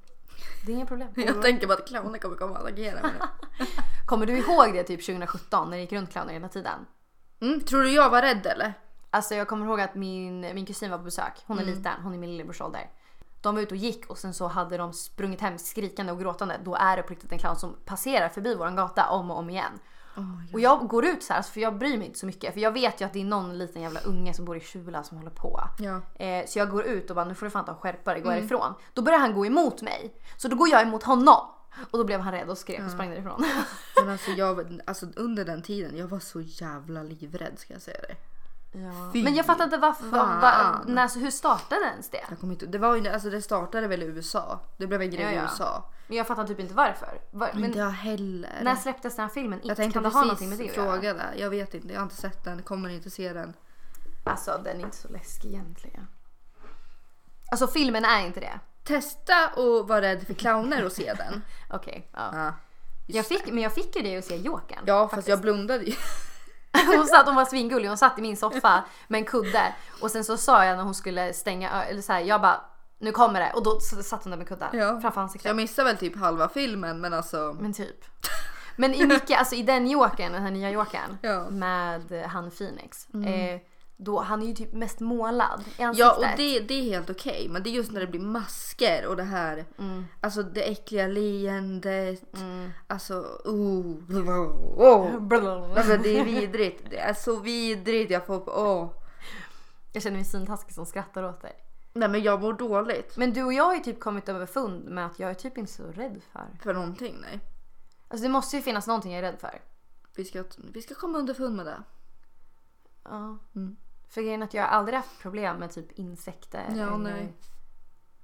[0.66, 1.08] Det är inga problem.
[1.14, 3.10] Jag tänker bara att clowner kommer komma och attackera mig
[3.58, 3.66] nu.
[4.06, 6.86] Kommer du ihåg det typ 2017 när det gick runt clowner hela tiden?
[7.40, 8.74] Mm, tror du jag var rädd eller?
[9.10, 11.42] Alltså jag kommer ihåg att min, min kusin var på besök.
[11.46, 12.90] Hon är liten, hon är min lillebrors ålder.
[13.44, 16.60] De var ute och gick och sen så hade de sprungit hem skrikande och gråtande.
[16.64, 19.50] Då är det på riktigt en clown som passerar förbi våran gata om och om
[19.50, 19.72] igen.
[20.16, 20.54] Oh.
[20.54, 22.54] Och jag går ut så här, för jag bryr mig inte så mycket.
[22.54, 25.02] För jag vet ju att det är någon liten jävla unge som bor i Kjula
[25.02, 25.60] som håller på.
[25.78, 26.24] Ja.
[26.24, 28.30] Eh, så jag går ut och bara nu får du fan ta skärpa dig, gå
[28.30, 28.74] härifrån.
[28.94, 30.14] Då börjar han gå emot mig.
[30.36, 31.46] Så då går jag emot honom.
[31.90, 33.44] Och då blev han rädd och skrek och sprang därifrån.
[33.96, 38.00] Men alltså, jag, alltså under den tiden, jag var så jävla livrädd ska jag säga
[38.08, 38.14] det.
[38.76, 39.10] Ja.
[39.12, 40.40] Fy Men jag fattar inte varför, fan.
[40.40, 42.20] va, när, hur startade ens det?
[42.28, 44.60] Jag kommer inte, det, var ju, alltså, det startade väl i USA.
[44.76, 45.42] Det blev en grej Ja, i ja.
[45.42, 45.84] USA.
[46.06, 47.20] Men jag fattar typ inte varför.
[47.30, 48.60] Var, Men inte jag heller.
[48.62, 49.60] när släpptes den här filmen?
[49.62, 50.92] jag tänkte kan det ha någonting med det att göra?
[50.92, 51.24] fråga det.
[51.36, 53.54] Jag vet inte, jag har inte sett den, kommer inte se den.
[54.24, 56.06] Alltså den är inte så läskig egentligen.
[57.50, 58.60] Alltså filmen är inte det.
[58.84, 61.42] Testa och vara rädd för clowner och se den.
[61.70, 62.10] Okej.
[62.12, 62.30] ja.
[62.34, 62.54] Ja,
[63.06, 64.84] Jag fick, men jag fick ju det att se Jokern.
[64.86, 65.94] ja fast jag blundade ju.
[66.96, 69.74] Hon satt, hon var svingullig, hon satt i min soffa med en kudde.
[70.00, 72.60] Och sen så sa jag när hon skulle stänga, eller så här, jag bara
[72.98, 73.52] nu kommer det.
[73.54, 75.00] Och då satt hon där med kudden Ja.
[75.00, 75.48] framför ansiktet.
[75.48, 77.56] Jag missade väl typ halva filmen men alltså.
[77.60, 78.04] Men typ.
[78.76, 81.30] Men i mycket, alltså i den Jokern, den här nya Jokern Ja.
[81.46, 81.58] Mm.
[81.58, 83.06] med han Phoenix.
[83.14, 83.60] Eh,
[83.96, 85.98] då, han är ju typ mest målad i ansiktet.
[85.98, 89.06] Ja och det, det är helt okej men det är just när det blir masker
[89.06, 90.04] och det här Mm.
[90.20, 92.22] Alltså det äckliga leendet
[92.86, 93.14] Alltså
[93.44, 93.86] oh,
[94.76, 95.16] oh.
[95.76, 98.90] Alltså det är vidrigt Det är så vidrigt jag får åh
[99.92, 101.64] Jag känner mig svintaskig som skrattar åt dig.
[101.92, 103.16] Nej men jag mår dåligt.
[103.16, 105.72] Men du och jag har ju typ kommit överfund med att jag är typ inte
[105.72, 106.58] så rädd för.
[106.62, 107.40] För någonting nej.
[108.08, 109.62] Alltså det måste ju finnas någonting jag är rädd för.
[110.16, 111.82] Vi ska, vi ska komma underfund med det.
[113.04, 113.38] Ja.
[113.54, 113.76] Mm.
[114.14, 117.36] För grejen att jag har aldrig haft problem med typ insekter Ja, eller nej.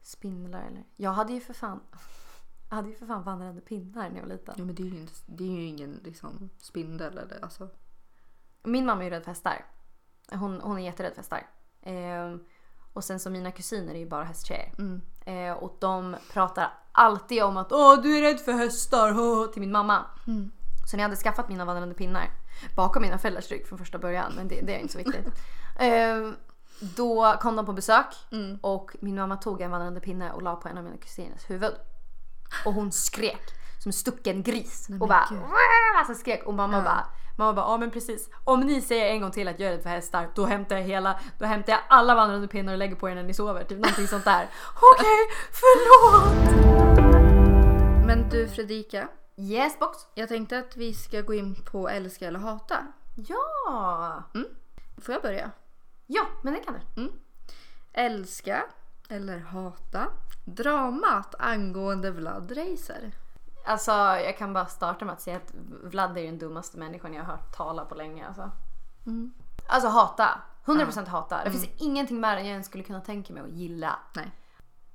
[0.02, 0.84] spindlar eller...
[0.96, 1.80] Jag hade ju för fan...
[2.68, 4.54] Jag hade ju för fan vandrande pinnar när jag var liten.
[4.58, 7.68] Ja men det är ju, inte, det är ju ingen liksom spindel eller alltså.
[8.62, 9.64] Min mamma är ju rädd för hästar.
[10.32, 11.46] Hon, hon är jätterädd för hästar.
[11.82, 12.44] Ehm,
[12.92, 14.72] och sen så mina kusiner är ju bara hästtjejer.
[14.78, 15.00] Mm.
[15.20, 19.60] Eh, och de pratar alltid om att Åh, du är rädd för hästar hå", till
[19.60, 20.04] min mamma.
[20.26, 20.50] Mm.
[20.90, 22.30] Så när jag hade skaffat mina vandrande pinnar
[22.76, 25.26] bakom mina föräldrars rygg från första början, men det, det är inte så viktigt.
[25.80, 26.32] eh,
[26.80, 28.58] då kom de på besök Mm.
[28.62, 31.74] och min mamma tog en vandrande pinne och la på en av mina kusiners huvud.
[32.64, 33.42] Och hon skrek
[33.82, 34.86] som en stucken gris.
[34.88, 35.26] Nej, och bara
[35.98, 36.82] alltså skrek och mamma Ja.
[36.84, 37.04] bara
[37.38, 38.28] Mamma bara, ja men precis.
[38.44, 40.82] Om ni säger en gång till att jag är rädd för hästar, då hämtar jag
[40.82, 43.64] hela, då hämtar jag alla vandrande pinnar och lägger på er när ni sover.
[43.64, 44.48] Typ någonting sånt där.
[44.94, 45.18] Okej,
[45.52, 46.50] förlåt!
[48.06, 49.08] Men du Fredrika.
[49.36, 49.98] Yes box.
[50.14, 52.76] Jag tänkte att vi ska gå in på älska eller hata.
[53.28, 54.22] Ja!
[55.02, 55.50] Får jag börja?
[56.12, 57.12] Ja, men det kan du.
[57.92, 58.64] Älska
[59.08, 60.06] eller hata
[60.44, 63.12] dramat angående Vlad Reiser.
[63.66, 67.24] Alltså jag kan bara starta med att säga att Vlad är den dummaste människan jag
[67.24, 68.26] har hört tala på länge.
[68.26, 68.50] Alltså,
[69.06, 69.32] Mm.
[69.68, 70.40] alltså hata.
[70.64, 71.44] 100% hata.
[71.44, 73.98] Det finns ingenting mer än jag ens skulle kunna tänka mig att gilla.
[74.16, 74.30] Nej.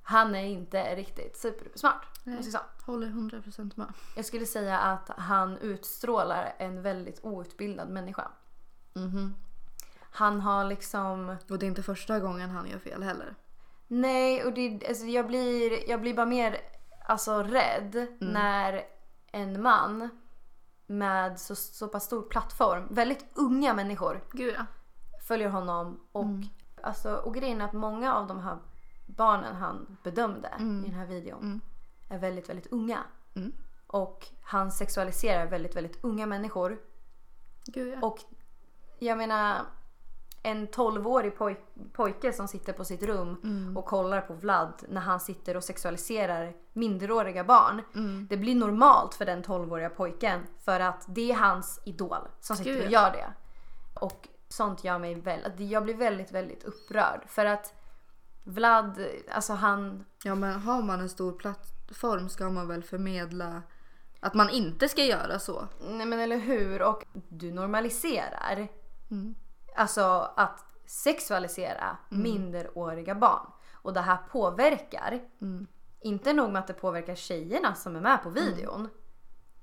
[0.03, 2.19] Han är inte riktigt supersmart.
[2.23, 2.59] Jag.
[2.85, 3.93] Håller 100% med.
[4.15, 8.31] Jag skulle säga att han utstrålar en väldigt outbildad människa.
[8.93, 9.35] Mhm.
[10.15, 11.37] Han har liksom...
[11.49, 13.35] Och det är inte första gången han gör fel heller.
[13.87, 16.57] Nej, och det, alltså jag, blir, jag blir bara mer
[17.05, 18.83] alltså, rädd när
[19.31, 20.09] en man
[20.87, 24.65] med så, så pass stor plattform, väldigt unga människor, Gud ja.
[25.27, 25.99] följer honom.
[26.11, 26.25] Och,
[26.83, 28.57] alltså, och grejen är att många av de här
[29.05, 31.61] barnen han bedömde i den här videon Mm.
[32.09, 32.99] är väldigt, väldigt unga.
[33.35, 33.53] Mm.
[33.87, 36.77] Och han sexualiserar väldigt, väldigt unga människor.
[37.65, 38.07] Gud ja.
[38.07, 38.19] Och
[38.99, 39.65] jag menar
[40.45, 41.59] en 12-årig poj-
[41.93, 43.77] pojke som sitter på sitt rum Mm.
[43.77, 47.81] och kollar på Vlad när han sitter och sexualiserar minderåriga barn.
[47.95, 48.27] Mm.
[48.29, 52.71] Det blir normalt för den 12-åriga pojken för att det är hans idol som sitter
[52.73, 53.33] Gud, och gör det.
[53.99, 57.73] Och sånt gör mig väldigt, jag blir väldigt, väldigt upprörd för att
[58.43, 63.61] Vlad, alltså han, Ja men har man en stor plattform ska man väl förmedla
[64.19, 65.67] att man inte ska göra så.
[65.89, 68.67] nej men eller hur, och du normaliserar
[69.11, 69.35] Mm.
[69.75, 73.47] Alltså att sexualisera minderåriga barn.
[73.73, 75.67] Och det här påverkar, Mm.
[75.99, 78.89] inte nog med att det påverkar tjejerna som är med på videon.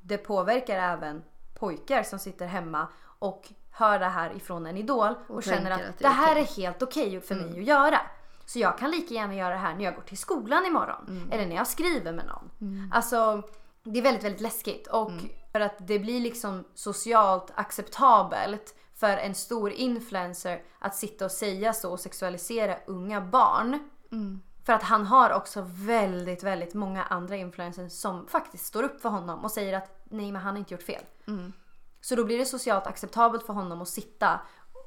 [0.00, 1.22] Det påverkar även
[1.54, 2.86] pojkar som sitter hemma
[3.18, 6.10] och hör det här ifrån en idol och, Och känner att, att det det är
[6.12, 8.00] här okej." är helt okej för mig att göra.
[8.46, 11.28] Så jag kan lika gärna göra det här när jag går till skolan imorgon.
[11.32, 12.50] Eller när jag skriver med någon.
[12.92, 13.42] Alltså
[13.82, 14.86] det är väldigt, väldigt läskigt.
[14.86, 15.10] Och
[15.52, 21.72] för att det blir liksom socialt acceptabelt för en stor influencer att sitta och säga
[21.72, 23.78] så och sexualisera unga barn.
[24.12, 24.40] Mm.
[24.66, 29.08] För att han har också väldigt, väldigt många andra influencers som faktiskt står upp för
[29.08, 31.02] honom och säger att nej men han har inte gjort fel.
[31.26, 31.52] Mm.
[32.00, 34.40] Så då blir det socialt acceptabelt för honom att sitta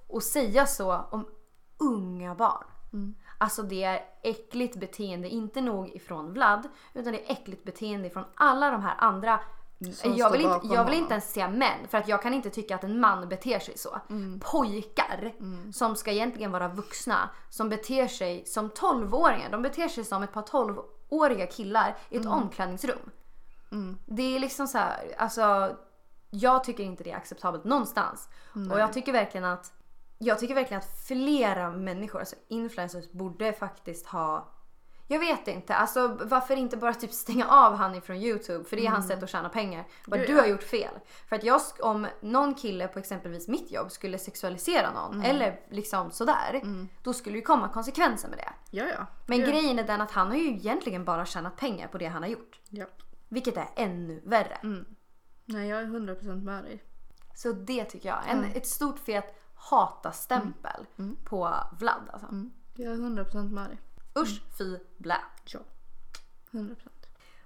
[0.07, 1.27] och säga så om
[1.77, 2.65] unga barn.
[2.93, 3.15] Mm.
[3.37, 8.25] Alltså det är äckligt beteende, inte nog ifrån Vlad, utan det är äckligt beteende ifrån
[8.35, 9.39] alla de här andra
[10.03, 12.75] jag vill, inte, jag vill inte ens säga män för att jag kan inte tycka
[12.75, 14.01] att en man beter sig så.
[14.09, 14.39] Mm.
[14.39, 15.33] Pojkar
[15.71, 19.51] som ska egentligen vara vuxna som beter sig som 12-åringar.
[19.51, 23.11] De beter sig som ett par 12-åriga killar i ett omklädningsrum.
[23.71, 23.97] Mm.
[24.05, 25.75] Det är liksom så här, alltså
[26.29, 28.29] jag tycker inte det är acceptabelt någonstans.
[28.71, 29.71] Och jag tycker verkligen att
[30.17, 34.54] jag tycker verkligen att flera människor, alltså influencers, borde faktiskt ha
[35.07, 38.63] jag vet inte, alltså varför inte bara typ stänga av han ifrån Youtube?
[38.63, 39.87] För det är hans sätt att tjäna pengar.
[40.05, 40.41] Bara, Gud, du ja.
[40.41, 40.93] har gjort fel.
[41.29, 46.11] För att jag, om någon kille på exempelvis mitt jobb skulle sexualisera någon eller liksom
[46.11, 46.61] sådär.
[47.03, 48.49] Då skulle det komma konsekvenser med det.
[48.71, 49.05] Ja ja.
[49.25, 49.45] Men ja.
[49.45, 52.29] grejen är den att han har ju egentligen bara tjänat pengar på det han har
[52.29, 52.59] gjort.
[52.69, 52.85] Ja.
[53.29, 54.57] Vilket är ännu värre.
[54.63, 54.85] Mm.
[55.45, 56.83] Nej jag är 100% med dig.
[57.35, 58.19] Så det tycker jag.
[58.27, 60.85] En, Ett stort fet hata-stämpel
[61.25, 62.27] på Vlad alltså.
[62.27, 62.51] Mm.
[62.75, 63.79] Jag är 100% med dig.
[64.19, 65.17] Usch, fy, blä.
[65.45, 65.59] Ja.
[66.51, 66.75] 100%.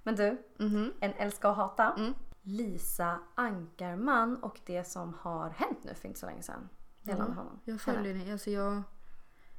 [0.03, 0.93] Men du, Mhm.
[0.99, 1.93] en älska och hata.
[1.93, 2.13] Mm.
[2.41, 6.69] Lisa Ankarman och det som har hänt nu för inte så länge sedan.
[7.01, 7.59] Gällande honom.
[7.65, 8.31] Jag följer, henne.
[8.33, 8.81] Alltså jag,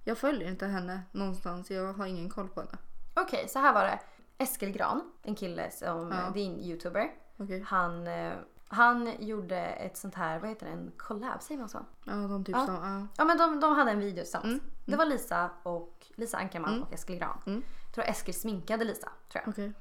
[0.04, 1.70] jag följer inte henne någonstans.
[1.70, 2.78] Jag har ingen koll på henne.
[3.16, 4.00] Okej, så här var det.
[4.38, 6.30] Eskil Gran, en kille som, Ja.
[6.34, 7.10] det är en youtuber.
[7.36, 7.60] Okej.
[7.66, 8.32] Han eh,
[8.72, 11.78] Han gjorde ett sånt här, vad heter det, en collab, säger man så?
[12.04, 12.66] Ja, de typ Ja.
[12.66, 12.74] som...
[12.74, 13.06] Ja.
[13.16, 14.52] Ja men de, de hade en video tillsammans.
[14.52, 17.38] Mm, Det var Lisa och Lisa Ankarman och Eskil Gran.
[17.46, 17.62] Mm.
[17.86, 19.48] Jag tror Eskil sminkade Lisa, tror jag.
[19.48, 19.72] Okej.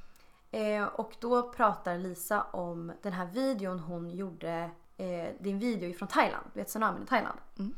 [0.52, 4.70] Eh, och då pratar Lisa om den här videon hon gjorde.
[4.98, 7.38] Eh, en video från Thailand, du vet tsunamin i Thailand.
[7.60, 7.76] Mm.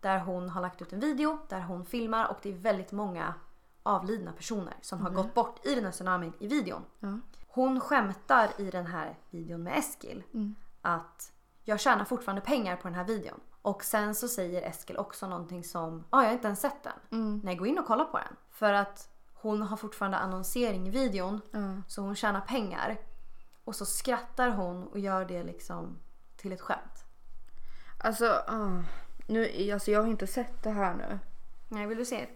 [0.00, 3.34] Där hon har lagt ut en video där hon filmar och det är väldigt många
[3.82, 6.82] avlidna personer som har gått bort i den här tsunamin i videon.
[7.00, 7.18] Ja.
[7.58, 10.54] Hon skämtar i den här videon med Eskil Mm.
[10.82, 11.32] att
[11.64, 13.40] jag tjänar fortfarande pengar på den här videon.
[13.62, 16.82] Och sen så säger Eskil också någonting som, ja ah, jag har inte ens sett
[16.82, 16.92] den.
[17.20, 17.40] Mm.
[17.44, 18.36] Nej gå in och kolla på den.
[18.50, 21.82] För att hon har fortfarande annonsering i videon Ja.
[21.88, 22.98] så hon tjänar pengar.
[23.64, 25.98] Och så skrattar hon och gör det liksom
[26.36, 27.04] till ett skämt.
[27.98, 28.82] Alltså, ah.
[29.26, 31.18] nu, alltså, jag har inte sett det här nu.
[31.68, 32.26] Nej, vill du se,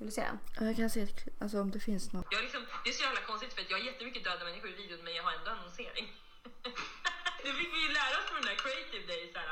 [0.00, 0.38] vill du se den?
[0.66, 2.26] Jag kan se ett klipp, alltså om det finns något.
[2.30, 4.76] Jag liksom, det är så jävla konstigt för att jag har jättemycket döda människor i
[4.82, 6.06] videon men jag har ändå annonsering.
[7.44, 9.22] det fick vi ju lära oss på den där creative day.
[9.34, 9.48] Såhär,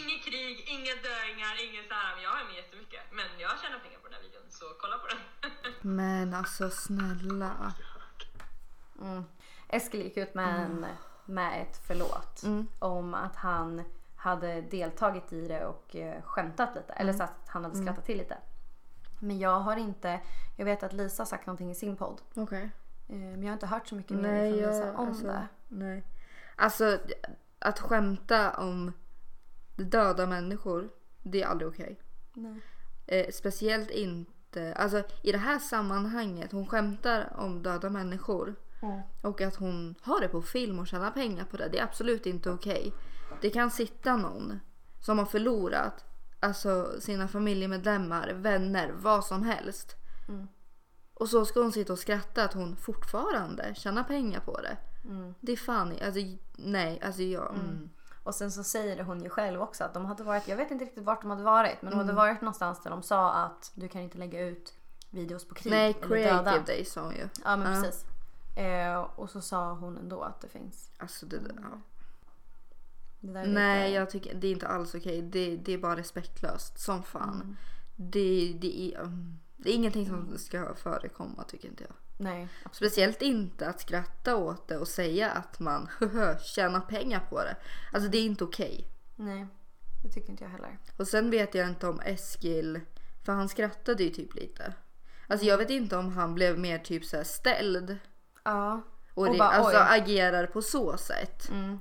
[0.00, 2.10] inget krig, inga döingar, ingen såhär.
[2.14, 3.02] Men jag har med jättemycket.
[3.18, 5.20] Men jag tjänar pengar på den här videon så kolla på den.
[5.96, 7.72] Men alltså snälla.
[9.00, 9.24] Mm.
[9.68, 10.86] Eskil gick ut med, en,
[11.24, 12.42] med ett förlåt.
[12.42, 12.68] Mm.
[12.78, 13.84] Om att han
[14.16, 16.92] hade deltagit i det och eh, skämtat lite.
[16.92, 18.38] Eller så att han hade skrattat till lite.
[19.18, 20.20] Men jag har inte,
[20.56, 22.20] jag vet att Lisa har sagt någonting i sin podd.
[22.34, 22.70] Okej.
[23.08, 25.48] Eh, Men jag har inte hört så mycket mer från Lisa om alltså, det.
[25.68, 26.04] nej.
[26.56, 26.98] Alltså
[27.58, 28.92] att skämta om
[29.76, 30.88] döda människor,
[31.22, 32.00] det är aldrig okej.
[32.34, 32.60] Nej.
[33.06, 38.54] Eh, speciellt inte, alltså i det här sammanhanget, hon skämtar om döda människor.
[38.82, 39.00] Mm.
[39.22, 41.68] Och att hon har det på film och tjänar pengar på det.
[41.68, 42.92] Det är absolut inte okej.
[43.40, 44.60] Det kan sitta någon
[45.00, 46.04] som har förlorat
[46.44, 49.96] alltså, sina familjemedlemmar, vänner, vad som helst.
[50.28, 50.48] Mm.
[51.14, 54.76] Och så ska hon sitta och skratta att hon fortfarande tjänar pengar på det.
[55.04, 55.34] Mm.
[55.40, 56.20] Det är fan alltså
[56.56, 57.54] nej, alltså jag...
[57.54, 57.90] Mm.
[58.22, 60.84] Och sen så säger hon ju själv också att de hade varit, jag vet inte
[60.84, 63.88] riktigt vart de hade varit, men de hade varit någonstans där de sa att du
[63.88, 64.74] kan inte lägga ut
[65.10, 66.62] videos på krig Nej, creative döda.
[66.66, 67.28] day sa hon ju.
[67.44, 67.82] Ja men Ja.
[67.82, 68.04] precis.
[68.56, 70.90] Eh, och så sa hon ändå att det finns.
[70.98, 71.80] Alltså det, ja.
[73.32, 75.22] Nej, jag tycker det är inte alls okej.
[75.22, 77.34] Det, det är bara respektlöst som fan.
[77.34, 77.56] Mm.
[77.96, 81.92] Det, det, är, mm, det är ingenting som ska förekomma tycker inte jag.
[82.16, 82.92] Nej, absolut.
[82.92, 85.88] Speciellt inte att skratta åt det och säga att man
[86.44, 87.56] tjänar pengar på det.
[87.92, 88.88] Alltså det är inte okej.
[89.16, 89.46] Nej,
[90.02, 90.78] det tycker inte jag heller.
[90.96, 92.80] Och sen vet jag inte om Eskil,
[93.24, 94.72] för han skrattade ju typ lite.
[95.26, 97.96] Alltså jag vet inte om han blev mer typ så här ställd
[98.44, 98.82] Ja.
[99.14, 99.86] och, Och det, bara, alltså oj.
[99.88, 101.50] agerar på så sätt.
[101.50, 101.78] Mm.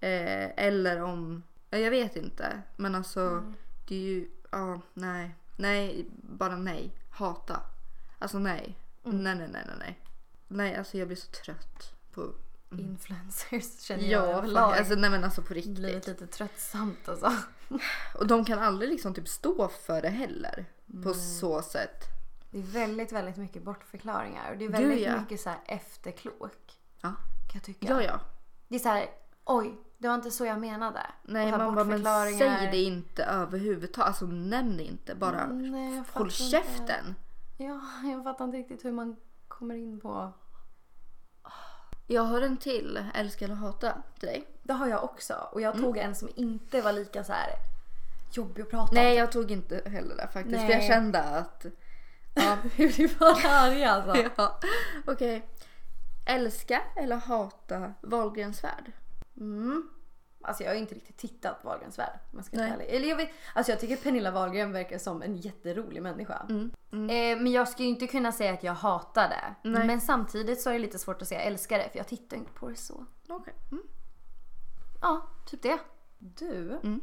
[0.00, 2.62] Eh, eller om, ja, jag vet inte.
[2.76, 3.54] Men alltså Mm.
[3.88, 5.34] det är ju, ja nej.
[5.56, 6.90] Nej, bara nej.
[7.10, 7.60] Hata.
[8.18, 8.78] Alltså nej.
[9.04, 9.22] Mm.
[9.22, 9.98] Nej, nej, nej, nej, nej.
[10.48, 12.32] Nej, alltså jag blir så trött på...
[12.72, 14.70] Influencers känner jag Ja, överlag.
[14.70, 15.78] fuck, alltså nej men alltså på det riktigt.
[16.06, 17.32] lite tröttsamt alltså.
[18.14, 20.64] Och de kan aldrig liksom typ stå för det heller.
[20.86, 21.14] På Mm.
[21.14, 22.04] så sätt.
[22.50, 24.50] Det är väldigt, väldigt mycket bortförklaringar.
[24.52, 25.20] Och det är Gud, väldigt ja.
[25.20, 26.72] mycket så här efterklok.
[27.00, 27.08] Ja.
[27.08, 27.86] Kan jag tycka.
[27.88, 28.20] Ja, ja.
[28.68, 29.06] Det är så här,
[29.44, 31.00] oj, det var inte så jag menade.
[31.22, 32.04] Nej, man bara, men
[32.38, 34.06] säg det inte överhuvudtaget.
[34.08, 35.14] Alltså nämn det inte.
[35.14, 37.06] Bara Nej, håll käften.
[37.08, 37.14] Inte.
[37.64, 39.16] Ja, jag fattar inte riktigt hur man
[39.48, 40.32] kommer in på...
[42.06, 44.46] Jag har en till, älska eller hata, till dig.
[44.62, 45.34] Det har jag också.
[45.52, 45.84] Och jag Mm.
[45.84, 47.50] tog en som inte var lika så här
[48.32, 49.18] jobbig att prata Nej, om.
[49.18, 50.60] jag tog inte heller det faktiskt.
[50.60, 51.66] För jag kände att...
[52.34, 54.30] Ja, Vi var arga alltså.
[54.36, 54.58] ja.
[55.06, 55.48] Okej.
[56.26, 58.92] Älska eller hata Wahlgrens värld?
[59.40, 59.88] Mm.
[60.42, 62.18] Alltså jag har inte riktigt tittat på Wahlgrens värld.
[62.32, 62.86] jag ska Nej.
[62.88, 66.46] Eller jag, vet, alltså jag tycker Pernilla Wahlgren verkar som en jätterolig människa.
[66.48, 66.70] Mm.
[66.92, 67.10] Mm.
[67.38, 69.68] Eh, men jag skulle inte kunna säga att jag hatar det.
[69.68, 69.86] Nej.
[69.86, 72.52] Men samtidigt så är det lite svårt att säga älskar det för jag tittar inte
[72.52, 73.06] på det så.
[73.28, 73.54] Okej.
[73.70, 73.82] Mm.
[75.00, 75.78] Ja, typ det.
[76.18, 77.00] Du, Mm.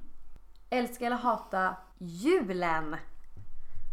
[0.70, 2.96] älska eller hata julen?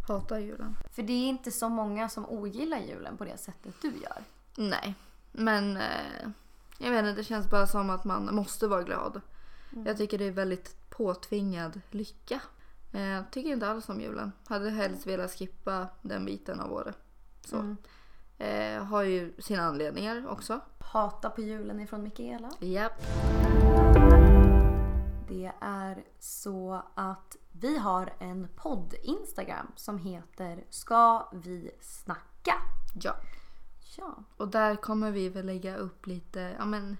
[0.09, 0.76] Hatar julen.
[0.92, 4.22] För det är inte så många som ogillar julen på det sättet du gör.
[4.57, 4.95] Nej,
[5.32, 6.28] men eh,
[6.78, 9.20] jag inte, det känns bara som att man måste vara glad.
[9.86, 12.40] Jag tycker det är väldigt påtvingad lycka.
[12.92, 14.32] Eh, Jag tycker inte alls om julen.
[14.46, 16.98] Hade helst velat skippa den biten av året.
[17.44, 17.56] Så.
[17.56, 17.76] Mm.
[18.38, 20.60] Eh, har ju sina anledningar också.
[20.78, 22.50] Hata på julen ifrån Mikaela.
[22.60, 23.02] Japp.
[25.28, 32.54] Det är så att vi har en podd-instagram som heter Ska vi snacka?
[33.02, 33.16] Ja.
[33.97, 36.97] Ja, Och där kommer vi väl lägga upp lite, ja men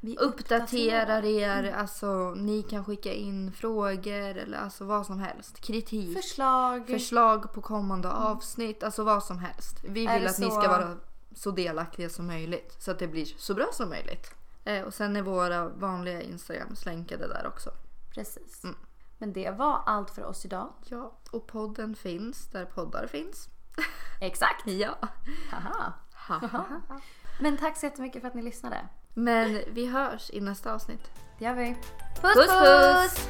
[0.00, 1.72] vi uppdaterar er.
[1.72, 5.60] Alltså ni kan skicka in frågor eller alltså vad som helst.
[5.60, 6.16] Kritik.
[6.16, 6.86] Förslag.
[6.86, 9.76] förslag på kommande avsnitt, alltså vad som helst.
[9.84, 10.96] Vi vill att ni så- ska vara
[11.34, 14.34] så delaktiga som möjligt så att det blir så bra som möjligt.
[14.64, 17.70] Eh, och sen är våra vanliga Instagrams länkade där också.
[18.14, 18.64] Precis.
[18.64, 18.76] Mm.
[19.18, 20.72] Men det var allt för oss idag.
[20.84, 23.48] Ja, och podden finns där poddar finns.
[24.20, 24.66] Exakt.
[24.66, 24.98] Ja.
[25.50, 25.92] Haha.
[27.40, 28.76] Men tack så jättemycket för att ni lyssnade.
[29.14, 31.10] Men vi hörs i nästa avsnitt.
[31.38, 31.76] Det gör vi.
[32.20, 32.34] puss!
[32.34, 33.28] puss!